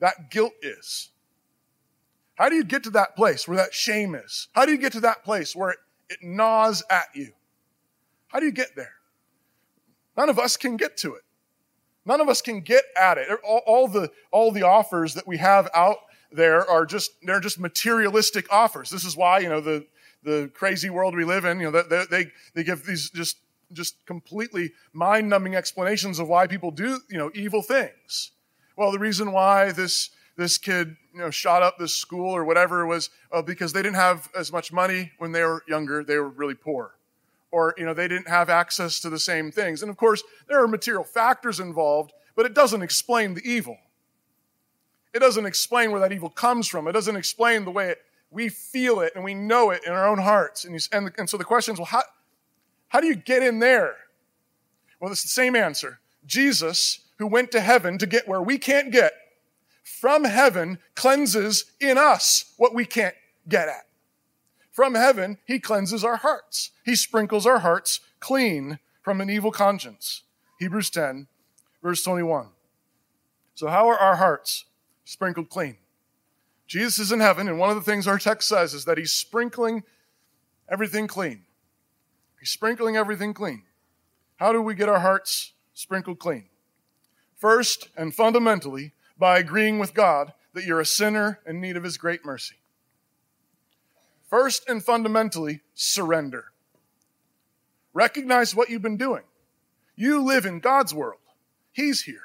[0.00, 1.10] that guilt is?
[2.34, 4.48] How do you get to that place where that shame is?
[4.52, 7.32] How do you get to that place where it, it gnaws at you?
[8.26, 8.94] How do you get there?
[10.16, 11.22] None of us can get to it.
[12.04, 13.28] None of us can get at it.
[13.44, 15.98] All, all, the, all the offers that we have out
[16.32, 18.90] there are just, they're just materialistic offers.
[18.90, 19.86] This is why, you know, the,
[20.22, 23.38] the crazy world we live in, you know, they, they, they give these just,
[23.72, 28.32] just completely mind numbing explanations of why people do, you know, evil things.
[28.76, 32.86] Well, the reason why this, this kid, you know, shot up this school or whatever
[32.86, 36.04] was uh, because they didn't have as much money when they were younger.
[36.04, 36.94] They were really poor
[37.52, 40.62] or you know they didn't have access to the same things and of course there
[40.62, 43.76] are material factors involved but it doesn't explain the evil
[45.12, 47.98] it doesn't explain where that evil comes from it doesn't explain the way it,
[48.30, 51.36] we feel it and we know it in our own hearts and, and, and so
[51.36, 52.02] the question is well how,
[52.88, 53.94] how do you get in there
[55.00, 58.92] well it's the same answer jesus who went to heaven to get where we can't
[58.92, 59.12] get
[59.82, 63.14] from heaven cleanses in us what we can't
[63.48, 63.86] get at
[64.80, 66.70] from heaven, he cleanses our hearts.
[66.84, 70.22] He sprinkles our hearts clean from an evil conscience.
[70.58, 71.26] Hebrews 10,
[71.82, 72.48] verse 21.
[73.54, 74.64] So, how are our hearts
[75.10, 75.76] sprinkled clean?
[76.68, 79.12] Jesus is in heaven, and one of the things our text says is that he's
[79.12, 79.82] sprinkling
[80.68, 81.42] everything clean.
[82.38, 83.64] He's sprinkling everything clean.
[84.36, 86.46] How do we get our hearts sprinkled clean?
[87.36, 91.96] First and fundamentally, by agreeing with God that you're a sinner in need of his
[91.96, 92.56] great mercy.
[94.28, 96.52] First and fundamentally, surrender.
[97.92, 99.24] Recognize what you've been doing.
[99.96, 101.20] You live in God's world.
[101.72, 102.22] He's here.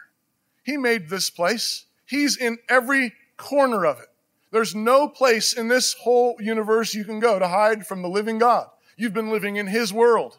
[0.63, 1.84] He made this place.
[2.05, 4.07] He's in every corner of it.
[4.51, 8.37] There's no place in this whole universe you can go to hide from the living
[8.37, 8.67] God.
[8.95, 10.37] You've been living in His world.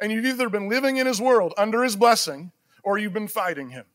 [0.00, 3.70] And you've either been living in His world under His blessing or you've been fighting
[3.70, 3.86] Him.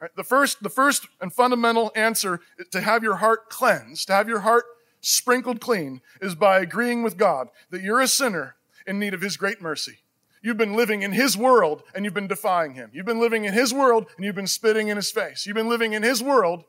[0.00, 0.14] Right?
[0.16, 4.40] The, first, the first and fundamental answer to have your heart cleansed, to have your
[4.40, 4.64] heart
[5.02, 9.36] sprinkled clean is by agreeing with God that you're a sinner in need of His
[9.36, 9.98] great mercy.
[10.42, 12.90] You've been living in His world and you've been defying Him.
[12.92, 15.46] You've been living in His world and you've been spitting in His face.
[15.46, 16.64] You've been living in His world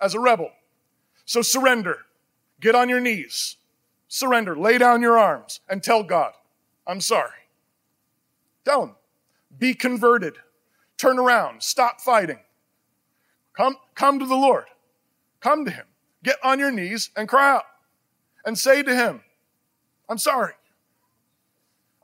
[0.00, 0.50] as a rebel.
[1.24, 1.98] So surrender.
[2.60, 3.56] Get on your knees.
[4.08, 4.56] Surrender.
[4.56, 6.32] Lay down your arms and tell God,
[6.86, 7.30] I'm sorry.
[8.64, 8.94] Tell Him.
[9.56, 10.36] Be converted.
[10.96, 11.62] Turn around.
[11.62, 12.40] Stop fighting.
[13.56, 14.66] Come, come to the Lord.
[15.40, 15.84] Come to Him.
[16.22, 17.64] Get on your knees and cry out
[18.44, 19.22] and say to him,
[20.08, 20.54] I'm sorry.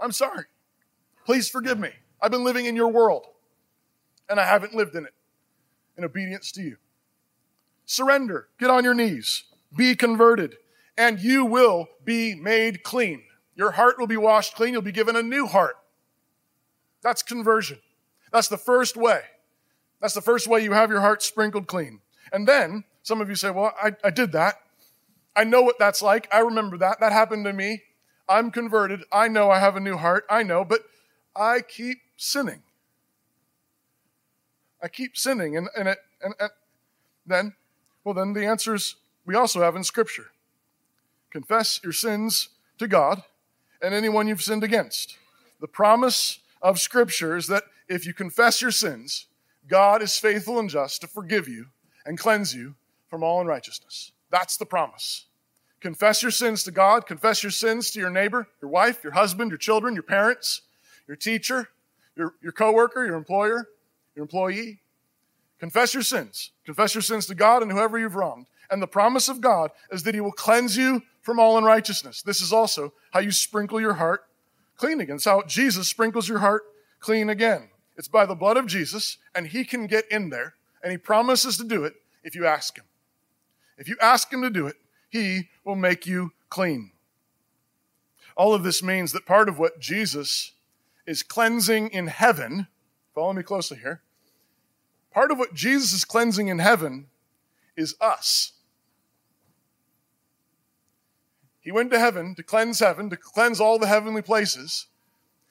[0.01, 0.45] I'm sorry.
[1.27, 1.91] Please forgive me.
[2.23, 3.27] I've been living in your world
[4.31, 5.13] and I haven't lived in it
[5.99, 6.77] in obedience to you.
[7.85, 8.49] Surrender.
[8.59, 9.45] Get on your knees.
[9.77, 10.57] Be converted
[10.97, 13.25] and you will be made clean.
[13.57, 14.73] Your heart will be washed clean.
[14.73, 15.75] You'll be given a new heart.
[17.03, 17.79] That's conversion.
[18.33, 19.21] That's the first way.
[20.01, 22.01] That's the first way you have your heart sprinkled clean.
[22.33, 24.57] And then Some of you say, Well, I, I did that.
[25.37, 26.29] I know what that's like.
[26.33, 26.99] I remember that.
[26.99, 27.83] That happened to me.
[28.29, 29.05] I'm converted.
[29.13, 30.25] I know I have a new heart.
[30.29, 30.81] I know, but
[31.37, 32.63] I keep sinning.
[34.83, 35.57] I keep sinning.
[35.57, 36.51] And, and, it, and, and
[37.27, 37.55] then,
[38.05, 40.27] well, then the answer is we also have in Scripture
[41.31, 43.23] confess your sins to God
[43.83, 45.19] and anyone you've sinned against.
[45.61, 49.27] The promise of Scripture is that if you confess your sins,
[49.69, 51.67] God is faithful and just to forgive you
[52.05, 52.75] and cleanse you
[53.09, 54.13] from all unrighteousness.
[54.31, 55.27] That's the promise.
[55.81, 59.51] Confess your sins to God, confess your sins to your neighbor, your wife, your husband,
[59.51, 60.63] your children, your parents,
[61.07, 61.69] your teacher,
[62.17, 63.69] your, your coworker, your employer,
[64.15, 64.81] your employee.
[65.59, 66.51] Confess your sins.
[66.65, 68.47] Confess your sins to God and whoever you've wronged.
[68.71, 72.23] And the promise of God is that He will cleanse you from all unrighteousness.
[72.23, 74.25] This is also how you sprinkle your heart
[74.77, 75.17] clean again.
[75.17, 76.63] It's how Jesus sprinkles your heart
[77.01, 77.69] clean again.
[77.97, 81.57] It's by the blood of Jesus, and He can get in there, and He promises
[81.59, 82.85] to do it if you ask Him.
[83.79, 84.77] If you ask Him to do it,
[85.09, 86.91] He will make you clean.
[88.37, 90.53] All of this means that part of what Jesus
[91.07, 92.67] is cleansing in heaven,
[93.15, 94.03] follow me closely here,
[95.13, 97.07] part of what Jesus is cleansing in heaven
[97.77, 98.53] is us.
[101.61, 104.87] He went to heaven to cleanse heaven, to cleanse all the heavenly places.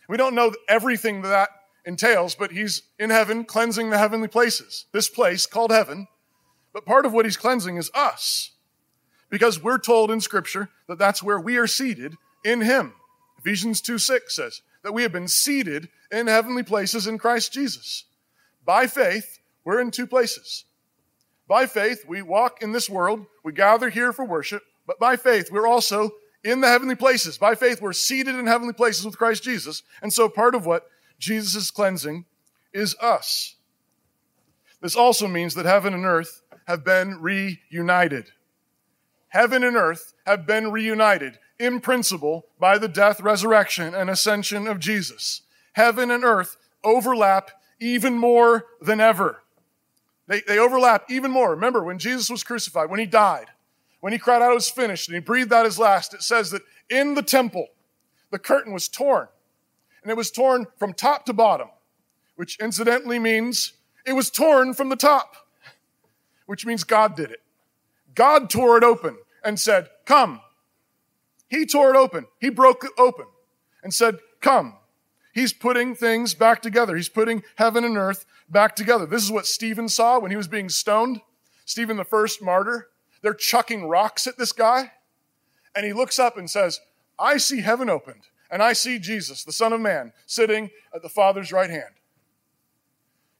[0.07, 1.49] We don't know everything that,
[1.85, 4.85] entails, but he's in heaven cleansing the heavenly places.
[4.91, 6.07] This place called heaven.
[6.73, 8.51] But part of what he's cleansing is us.
[9.29, 12.93] Because we're told in scripture that that's where we are seated in him.
[13.37, 18.05] Ephesians 2 6 says that we have been seated in heavenly places in Christ Jesus.
[18.63, 20.65] By faith, we're in two places.
[21.47, 25.49] By faith, we walk in this world, we gather here for worship, but by faith,
[25.51, 26.11] we're also
[26.43, 27.39] in the heavenly places.
[27.39, 29.81] By faith, we're seated in heavenly places with Christ Jesus.
[30.03, 32.25] And so part of what Jesus' is cleansing
[32.71, 33.55] is us.
[34.81, 38.27] This also means that heaven and earth have been reunited.
[39.29, 44.79] Heaven and earth have been reunited in principle by the death, resurrection, and ascension of
[44.79, 45.41] Jesus.
[45.73, 49.41] Heaven and earth overlap even more than ever.
[50.27, 51.51] They, they overlap even more.
[51.51, 53.47] Remember, when Jesus was crucified, when he died,
[53.99, 56.51] when he cried out, it was finished, and he breathed out his last, it says
[56.51, 57.67] that in the temple,
[58.31, 59.27] the curtain was torn
[60.05, 61.69] and it was torn from top to bottom,
[62.35, 63.73] which incidentally means
[64.05, 65.35] it was torn from the top,
[66.45, 67.41] which means God did it.
[68.13, 70.41] God tore it open and said, Come.
[71.47, 72.25] He tore it open.
[72.39, 73.25] He broke it open
[73.83, 74.75] and said, Come.
[75.33, 76.95] He's putting things back together.
[76.95, 79.05] He's putting heaven and earth back together.
[79.05, 81.19] This is what Stephen saw when he was being stoned.
[81.65, 82.87] Stephen, the first martyr,
[83.21, 84.93] they're chucking rocks at this guy.
[85.75, 86.79] And he looks up and says,
[87.19, 91.09] I see heaven opened and I see Jesus, the Son of Man, sitting at the
[91.09, 91.95] Father's right hand.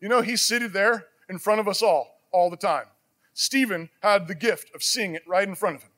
[0.02, 2.86] You know, he's seated there in front of us all, all the time.
[3.34, 5.92] Stephen had the gift of seeing it right in front of him,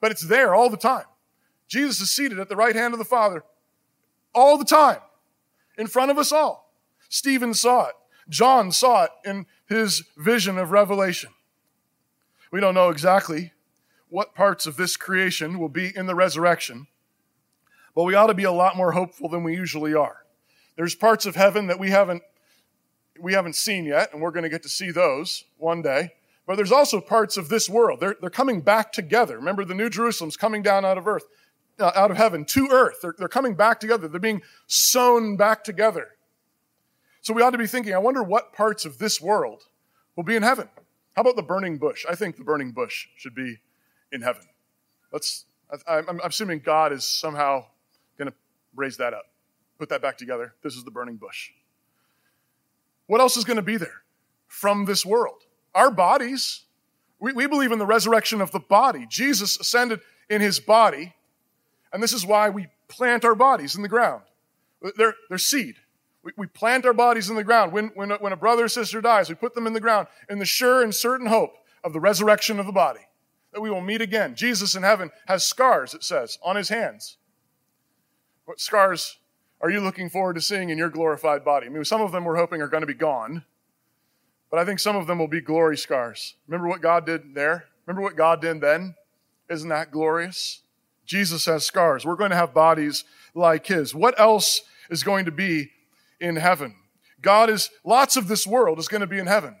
[0.00, 1.04] but it's there all the time.
[1.70, 3.44] Jesus is seated at the right hand of the Father
[4.34, 4.98] all the time,
[5.78, 6.74] in front of us all.
[7.08, 7.94] Stephen saw it.
[8.28, 11.30] John saw it in his vision of Revelation.
[12.52, 13.52] We don't know exactly
[14.08, 16.88] what parts of this creation will be in the resurrection,
[17.94, 20.24] but we ought to be a lot more hopeful than we usually are.
[20.76, 22.22] There's parts of heaven that we haven't
[23.20, 26.14] we haven't seen yet, and we're going to get to see those one day.
[26.46, 28.00] But there's also parts of this world.
[28.00, 29.36] They're, they're coming back together.
[29.36, 31.24] Remember, the New Jerusalem's coming down out of earth,
[31.80, 32.98] uh, out of heaven to earth.
[33.02, 34.08] They're, they're coming back together.
[34.08, 36.08] They're being sewn back together.
[37.22, 39.64] So we ought to be thinking, I wonder what parts of this world
[40.16, 40.68] will be in heaven.
[41.14, 42.06] How about the burning bush?
[42.08, 43.58] I think the burning bush should be
[44.12, 44.42] in heaven.
[45.12, 45.44] Let's,
[45.86, 47.66] I, I'm assuming God is somehow
[48.16, 48.36] going to
[48.74, 49.24] raise that up,
[49.78, 50.54] put that back together.
[50.62, 51.50] This is the burning bush.
[53.06, 54.02] What else is going to be there
[54.46, 55.42] from this world?
[55.74, 56.62] Our bodies.
[57.18, 59.06] We, we believe in the resurrection of the body.
[59.08, 60.00] Jesus ascended
[60.30, 61.14] in his body,
[61.92, 64.22] and this is why we plant our bodies in the ground.
[64.96, 65.76] They're, they're seed.
[66.22, 67.72] We, we plant our bodies in the ground.
[67.72, 70.08] When, when, a, when a brother or sister dies, we put them in the ground
[70.28, 73.00] in the sure and certain hope of the resurrection of the body,
[73.52, 74.34] that we will meet again.
[74.34, 77.16] Jesus in heaven has scars, it says, on his hands.
[78.44, 79.18] What scars
[79.60, 81.66] are you looking forward to seeing in your glorified body?
[81.66, 83.44] I mean, some of them we're hoping are going to be gone,
[84.50, 86.34] but I think some of them will be glory scars.
[86.46, 87.66] Remember what God did there?
[87.86, 88.94] Remember what God did then?
[89.48, 90.62] Isn't that glorious?
[91.10, 92.06] Jesus has scars.
[92.06, 93.02] We're going to have bodies
[93.34, 93.92] like his.
[93.92, 95.72] What else is going to be
[96.20, 96.76] in heaven?
[97.20, 99.56] God is, lots of this world is going to be in heaven.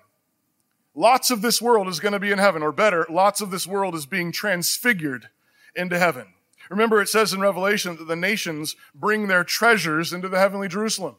[0.94, 3.66] Lots of this world is going to be in heaven, or better, lots of this
[3.66, 5.28] world is being transfigured
[5.74, 6.28] into heaven.
[6.70, 11.16] Remember, it says in Revelation that the nations bring their treasures into the heavenly Jerusalem.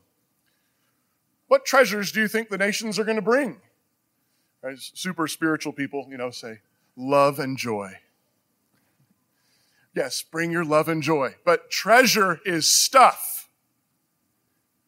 [1.47, 3.59] What treasures do you think the nations are going to bring?
[4.61, 4.77] Right?
[4.79, 6.59] Super spiritual people, you know, say
[6.95, 7.97] love and joy.
[9.93, 11.35] Yes, bring your love and joy.
[11.43, 13.49] But treasure is stuff.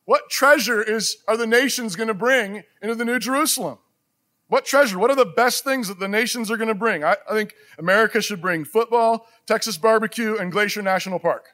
[0.05, 3.79] What treasure is, are the nations going to bring into the New Jerusalem?
[4.47, 4.99] What treasure?
[4.99, 7.03] What are the best things that the nations are going to bring?
[7.03, 11.45] I, I think America should bring football, Texas barbecue, and Glacier National Park.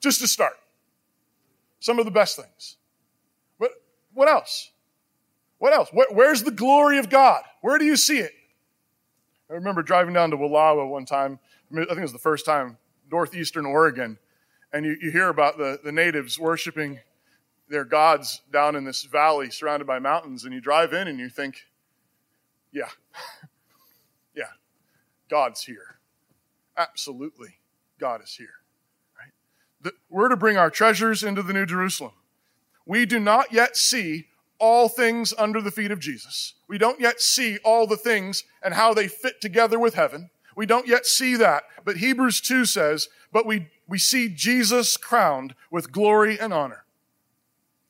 [0.00, 0.54] Just to start.
[1.80, 2.76] Some of the best things.
[3.58, 3.70] What,
[4.12, 4.70] what else?
[5.58, 5.88] What else?
[5.92, 7.42] Where, where's the glory of God?
[7.62, 8.32] Where do you see it?
[9.50, 11.38] I remember driving down to Wallowa one time.
[11.72, 12.78] I, think it was the first time,
[13.10, 14.18] northeastern Oregon,
[14.72, 17.00] and you, you hear about the, the natives worshiping
[17.68, 21.28] their gods down in this valley surrounded by mountains, and you drive in and you
[21.28, 21.66] think,
[22.72, 22.88] yeah,
[24.34, 24.44] yeah,
[25.28, 25.98] God's here.
[26.76, 27.58] Absolutely,
[27.98, 28.48] God is here.
[29.18, 29.32] Right?
[29.80, 32.12] The, we're to bring our treasures into the New Jerusalem.
[32.86, 36.54] We do not yet see all things under the feet of Jesus.
[36.68, 40.30] We don't yet see all the things and how they fit together with heaven.
[40.58, 41.62] We don't yet see that.
[41.84, 46.84] But Hebrews 2 says, but we, we see Jesus crowned with glory and honor.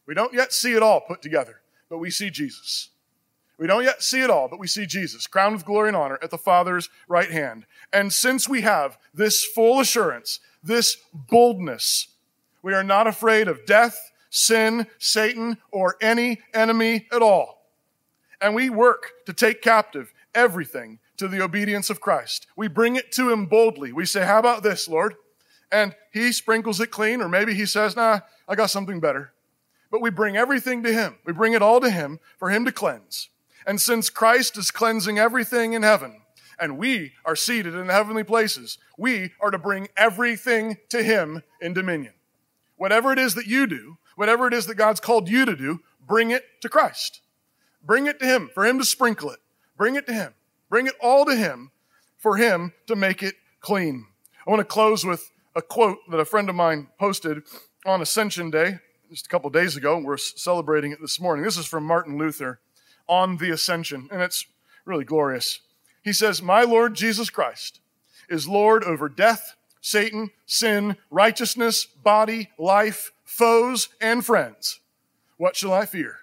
[0.04, 2.90] We don't yet see it all put together, but we see Jesus.
[3.56, 6.18] We don't yet see it all, but we see Jesus crowned with glory and honor
[6.22, 7.64] at the Father's right hand.
[7.90, 12.08] And since we have this full assurance, this boldness,
[12.60, 17.62] we are not afraid of death, sin, Satan, or any enemy at all.
[18.42, 22.46] And we work to take captive everything to the obedience of Christ.
[22.56, 23.92] We bring it to Him boldly.
[23.92, 25.14] We say, How about this, Lord?
[25.70, 29.32] And He sprinkles it clean, or maybe He says, Nah, I got something better.
[29.90, 31.18] But we bring everything to Him.
[31.24, 33.28] We bring it all to Him for Him to cleanse.
[33.66, 36.22] And since Christ is cleansing everything in heaven,
[36.58, 41.42] and we are seated in the heavenly places, we are to bring everything to Him
[41.60, 42.14] in dominion.
[42.76, 45.80] Whatever it is that you do, whatever it is that God's called you to do,
[46.06, 47.20] bring it to Christ.
[47.82, 49.38] Bring it to Him, for Him to sprinkle it.
[49.76, 50.34] Bring it to Him.
[50.68, 51.70] Bring it all to Him,
[52.16, 54.06] for Him to make it clean.
[54.46, 57.42] I want to close with a quote that a friend of mine posted
[57.84, 58.78] on Ascension Day
[59.10, 59.98] just a couple days ago.
[59.98, 61.44] We're celebrating it this morning.
[61.44, 62.60] This is from Martin Luther
[63.08, 64.46] on the Ascension, and it's
[64.84, 65.60] really glorious.
[66.02, 67.80] He says, My Lord Jesus Christ
[68.28, 74.80] is Lord over death, Satan, sin, righteousness, body, life, foes, and friends.
[75.36, 76.16] What shall I fear?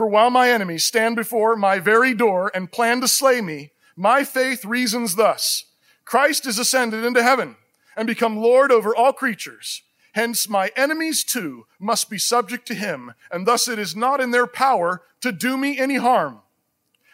[0.00, 4.24] For while my enemies stand before my very door and plan to slay me, my
[4.24, 5.66] faith reasons thus
[6.06, 7.56] Christ is ascended into heaven
[7.98, 9.82] and become Lord over all creatures.
[10.14, 14.30] Hence, my enemies too must be subject to him, and thus it is not in
[14.30, 16.40] their power to do me any harm.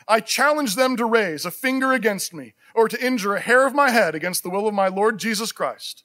[0.06, 3.74] I challenge them to raise a finger against me or to injure a hair of
[3.74, 6.04] my head against the will of my Lord Jesus Christ.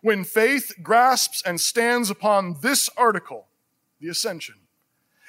[0.00, 3.48] When faith grasps and stands upon this article,
[4.00, 4.54] the ascension,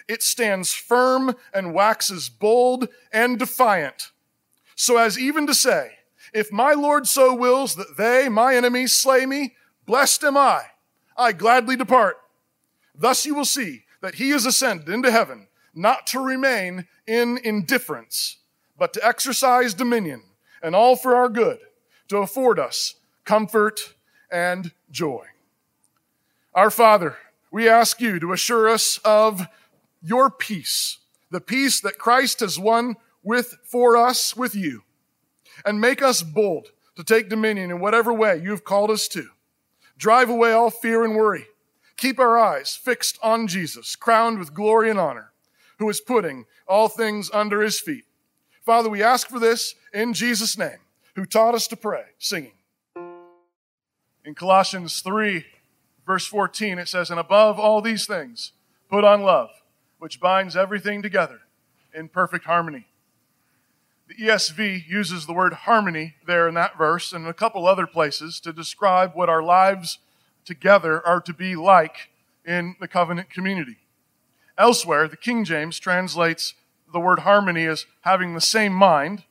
[0.10, 4.12] it stands firm and waxes bold and defiant,
[4.76, 5.91] so as even to say,
[6.34, 9.55] If my Lord so wills that they, my enemies, slay me,
[9.86, 10.64] blessed am I
[11.20, 12.18] I gladly depart.
[12.95, 18.38] Thus you will see that he is ascended into heaven, not to remain in indifference,
[18.78, 20.24] but to exercise dominion,
[20.64, 21.60] and all for our good,
[22.07, 22.95] to afford us
[23.26, 23.95] comfort
[24.32, 25.26] and joy.
[26.55, 27.18] Our Father,
[27.51, 29.47] we ask you to assure us of
[30.02, 30.97] your peace,
[31.30, 34.84] the peace that Christ has won with for us with you,
[35.66, 39.30] and make us bold to take dominion in whatever way you've called us to.
[39.97, 41.47] Drive away all fear and worry.
[41.97, 45.34] Keep our eyes fixed on Jesus, crowned with glory and honor,
[45.80, 48.06] who is putting all things under his feet.
[48.66, 50.80] Father, we ask for this in Jesus' name,
[51.16, 52.54] who taught us to pray, singing.
[54.24, 55.45] In Colossians 3,
[56.06, 58.54] verse 14, it says, And above all these things,
[58.89, 59.50] put on love,
[60.00, 61.41] which binds everything together
[61.93, 62.88] in perfect harmony.
[64.08, 68.39] The ESV uses the word harmony there in that verse and a couple other places
[68.39, 70.00] to describe what our lives
[70.45, 72.10] together are to be like
[72.43, 73.78] in the covenant community.
[74.58, 76.56] Elsewhere, the King James translates
[76.91, 79.24] the word harmony as having the same mind,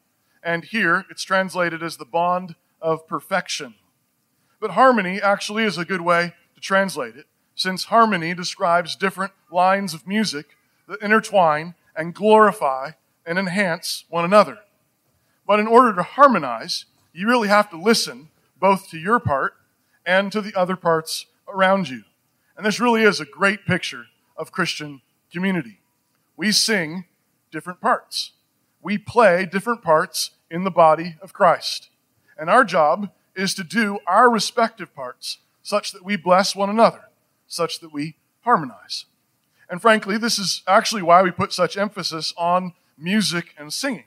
[0.44, 3.74] and here it's translated as the bond of perfection.
[4.60, 9.92] But harmony actually is a good way to translate it, since harmony describes different lines
[9.92, 10.56] of music
[10.88, 12.92] that intertwine and glorify
[13.24, 14.58] and enhance one another.
[15.46, 19.54] But in order to harmonize, you really have to listen both to your part
[20.04, 22.02] and to the other parts around you.
[22.56, 25.80] And this really is a great picture of Christian community.
[26.36, 27.04] We sing
[27.50, 28.32] different parts.
[28.82, 31.90] We play different parts in the body of Christ.
[32.38, 37.04] And our job is to do our respective parts such that we bless one another,
[37.46, 39.04] such that we harmonize.
[39.70, 44.04] And frankly, this is actually why we put such emphasis on music and singing.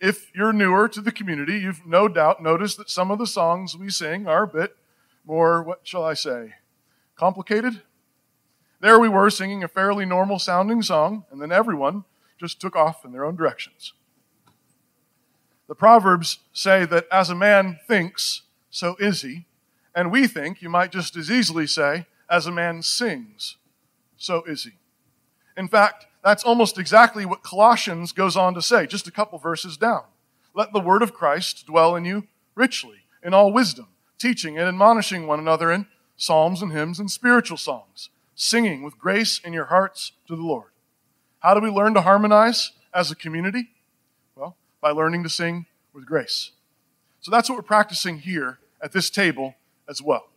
[0.00, 3.76] If you're newer to the community, you've no doubt noticed that some of the songs
[3.76, 4.76] we sing are a bit
[5.24, 6.54] more, what shall I say,
[7.16, 7.82] complicated.
[8.80, 12.04] There we were singing a fairly normal sounding song, and then everyone
[12.38, 13.94] just took off in their own directions.
[15.68, 19.46] The Proverbs say that as a man thinks, so is he.
[19.94, 23.56] And we think, you might just as easily say, as a man sings,
[24.16, 24.72] so is he.
[25.56, 29.76] In fact, that's almost exactly what Colossians goes on to say, just a couple verses
[29.76, 30.04] down.
[30.54, 33.88] Let the word of Christ dwell in you richly, in all wisdom,
[34.18, 35.86] teaching and admonishing one another in
[36.16, 40.70] psalms and hymns and spiritual songs, singing with grace in your hearts to the Lord.
[41.40, 43.70] How do we learn to harmonize as a community?
[44.34, 46.52] Well, by learning to sing with grace.
[47.20, 49.56] So that's what we're practicing here at this table
[49.88, 50.28] as well.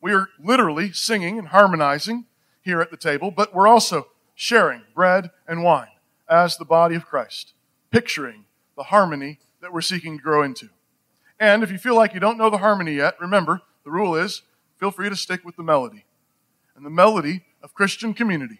[0.00, 2.26] We are literally singing and harmonizing
[2.60, 4.08] here at the table, but we're also
[4.42, 5.86] sharing bread and wine
[6.28, 7.52] as the body of Christ,
[7.92, 8.44] picturing
[8.76, 10.68] the harmony that we're seeking to grow into.
[11.38, 14.42] And if you feel like you don't know the harmony yet, remember the rule is
[14.80, 16.06] feel free to stick with the melody.
[16.74, 18.58] And the melody of Christian community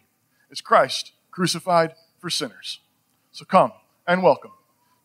[0.49, 2.79] is Christ crucified for sinners.
[3.33, 3.73] So come
[4.07, 4.53] and welcome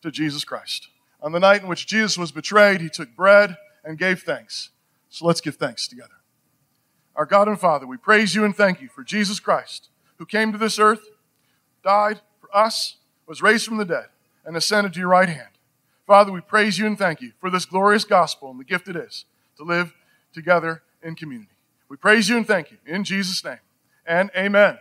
[0.01, 0.87] to Jesus Christ.
[1.21, 4.69] On the night in which Jesus was betrayed, he took bread and gave thanks.
[5.09, 6.21] So let's give thanks together.
[7.17, 9.89] Our God and Father, we praise you and thank you for Jesus Christ,
[10.19, 11.01] who came to this earth,
[11.83, 14.07] died for us, was raised from the dead,
[14.45, 15.49] and ascended to your right hand.
[16.05, 18.95] Father, we praise you and thank you for this glorious gospel and the gift it
[18.95, 19.25] is
[19.57, 19.93] to live
[20.33, 21.51] together in community.
[21.87, 23.59] We praise you and thank you in Jesus' name.
[24.05, 24.77] And amen.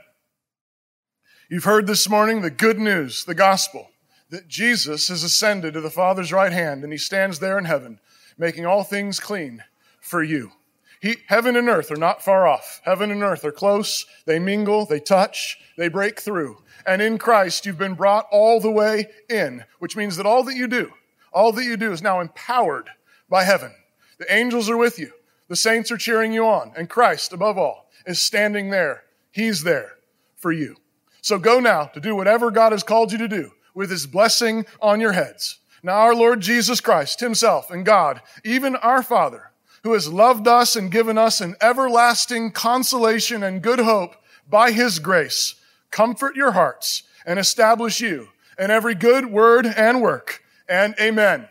[1.48, 3.90] You've heard this morning the good news, the gospel,
[4.30, 8.00] that Jesus has ascended to the Father's right hand and he stands there in heaven,
[8.36, 9.62] making all things clean
[10.00, 10.52] for you.
[11.00, 12.80] He, heaven and earth are not far off.
[12.84, 14.04] Heaven and earth are close.
[14.26, 16.62] They mingle, they touch, they break through.
[16.86, 20.56] And in Christ, you've been brought all the way in, which means that all that
[20.56, 20.92] you do,
[21.32, 22.88] all that you do is now empowered
[23.28, 23.72] by heaven.
[24.18, 25.12] The angels are with you.
[25.48, 26.72] The saints are cheering you on.
[26.76, 29.04] And Christ, above all, is standing there.
[29.30, 29.96] He's there
[30.36, 30.76] for you.
[31.22, 34.66] So go now to do whatever God has called you to do with his blessing
[34.80, 35.58] on your heads.
[35.82, 39.47] Now our Lord Jesus Christ himself and God, even our Father,
[39.82, 44.16] who has loved us and given us an everlasting consolation and good hope
[44.48, 45.54] by his grace,
[45.90, 50.42] comfort your hearts and establish you in every good word and work.
[50.68, 51.48] And amen.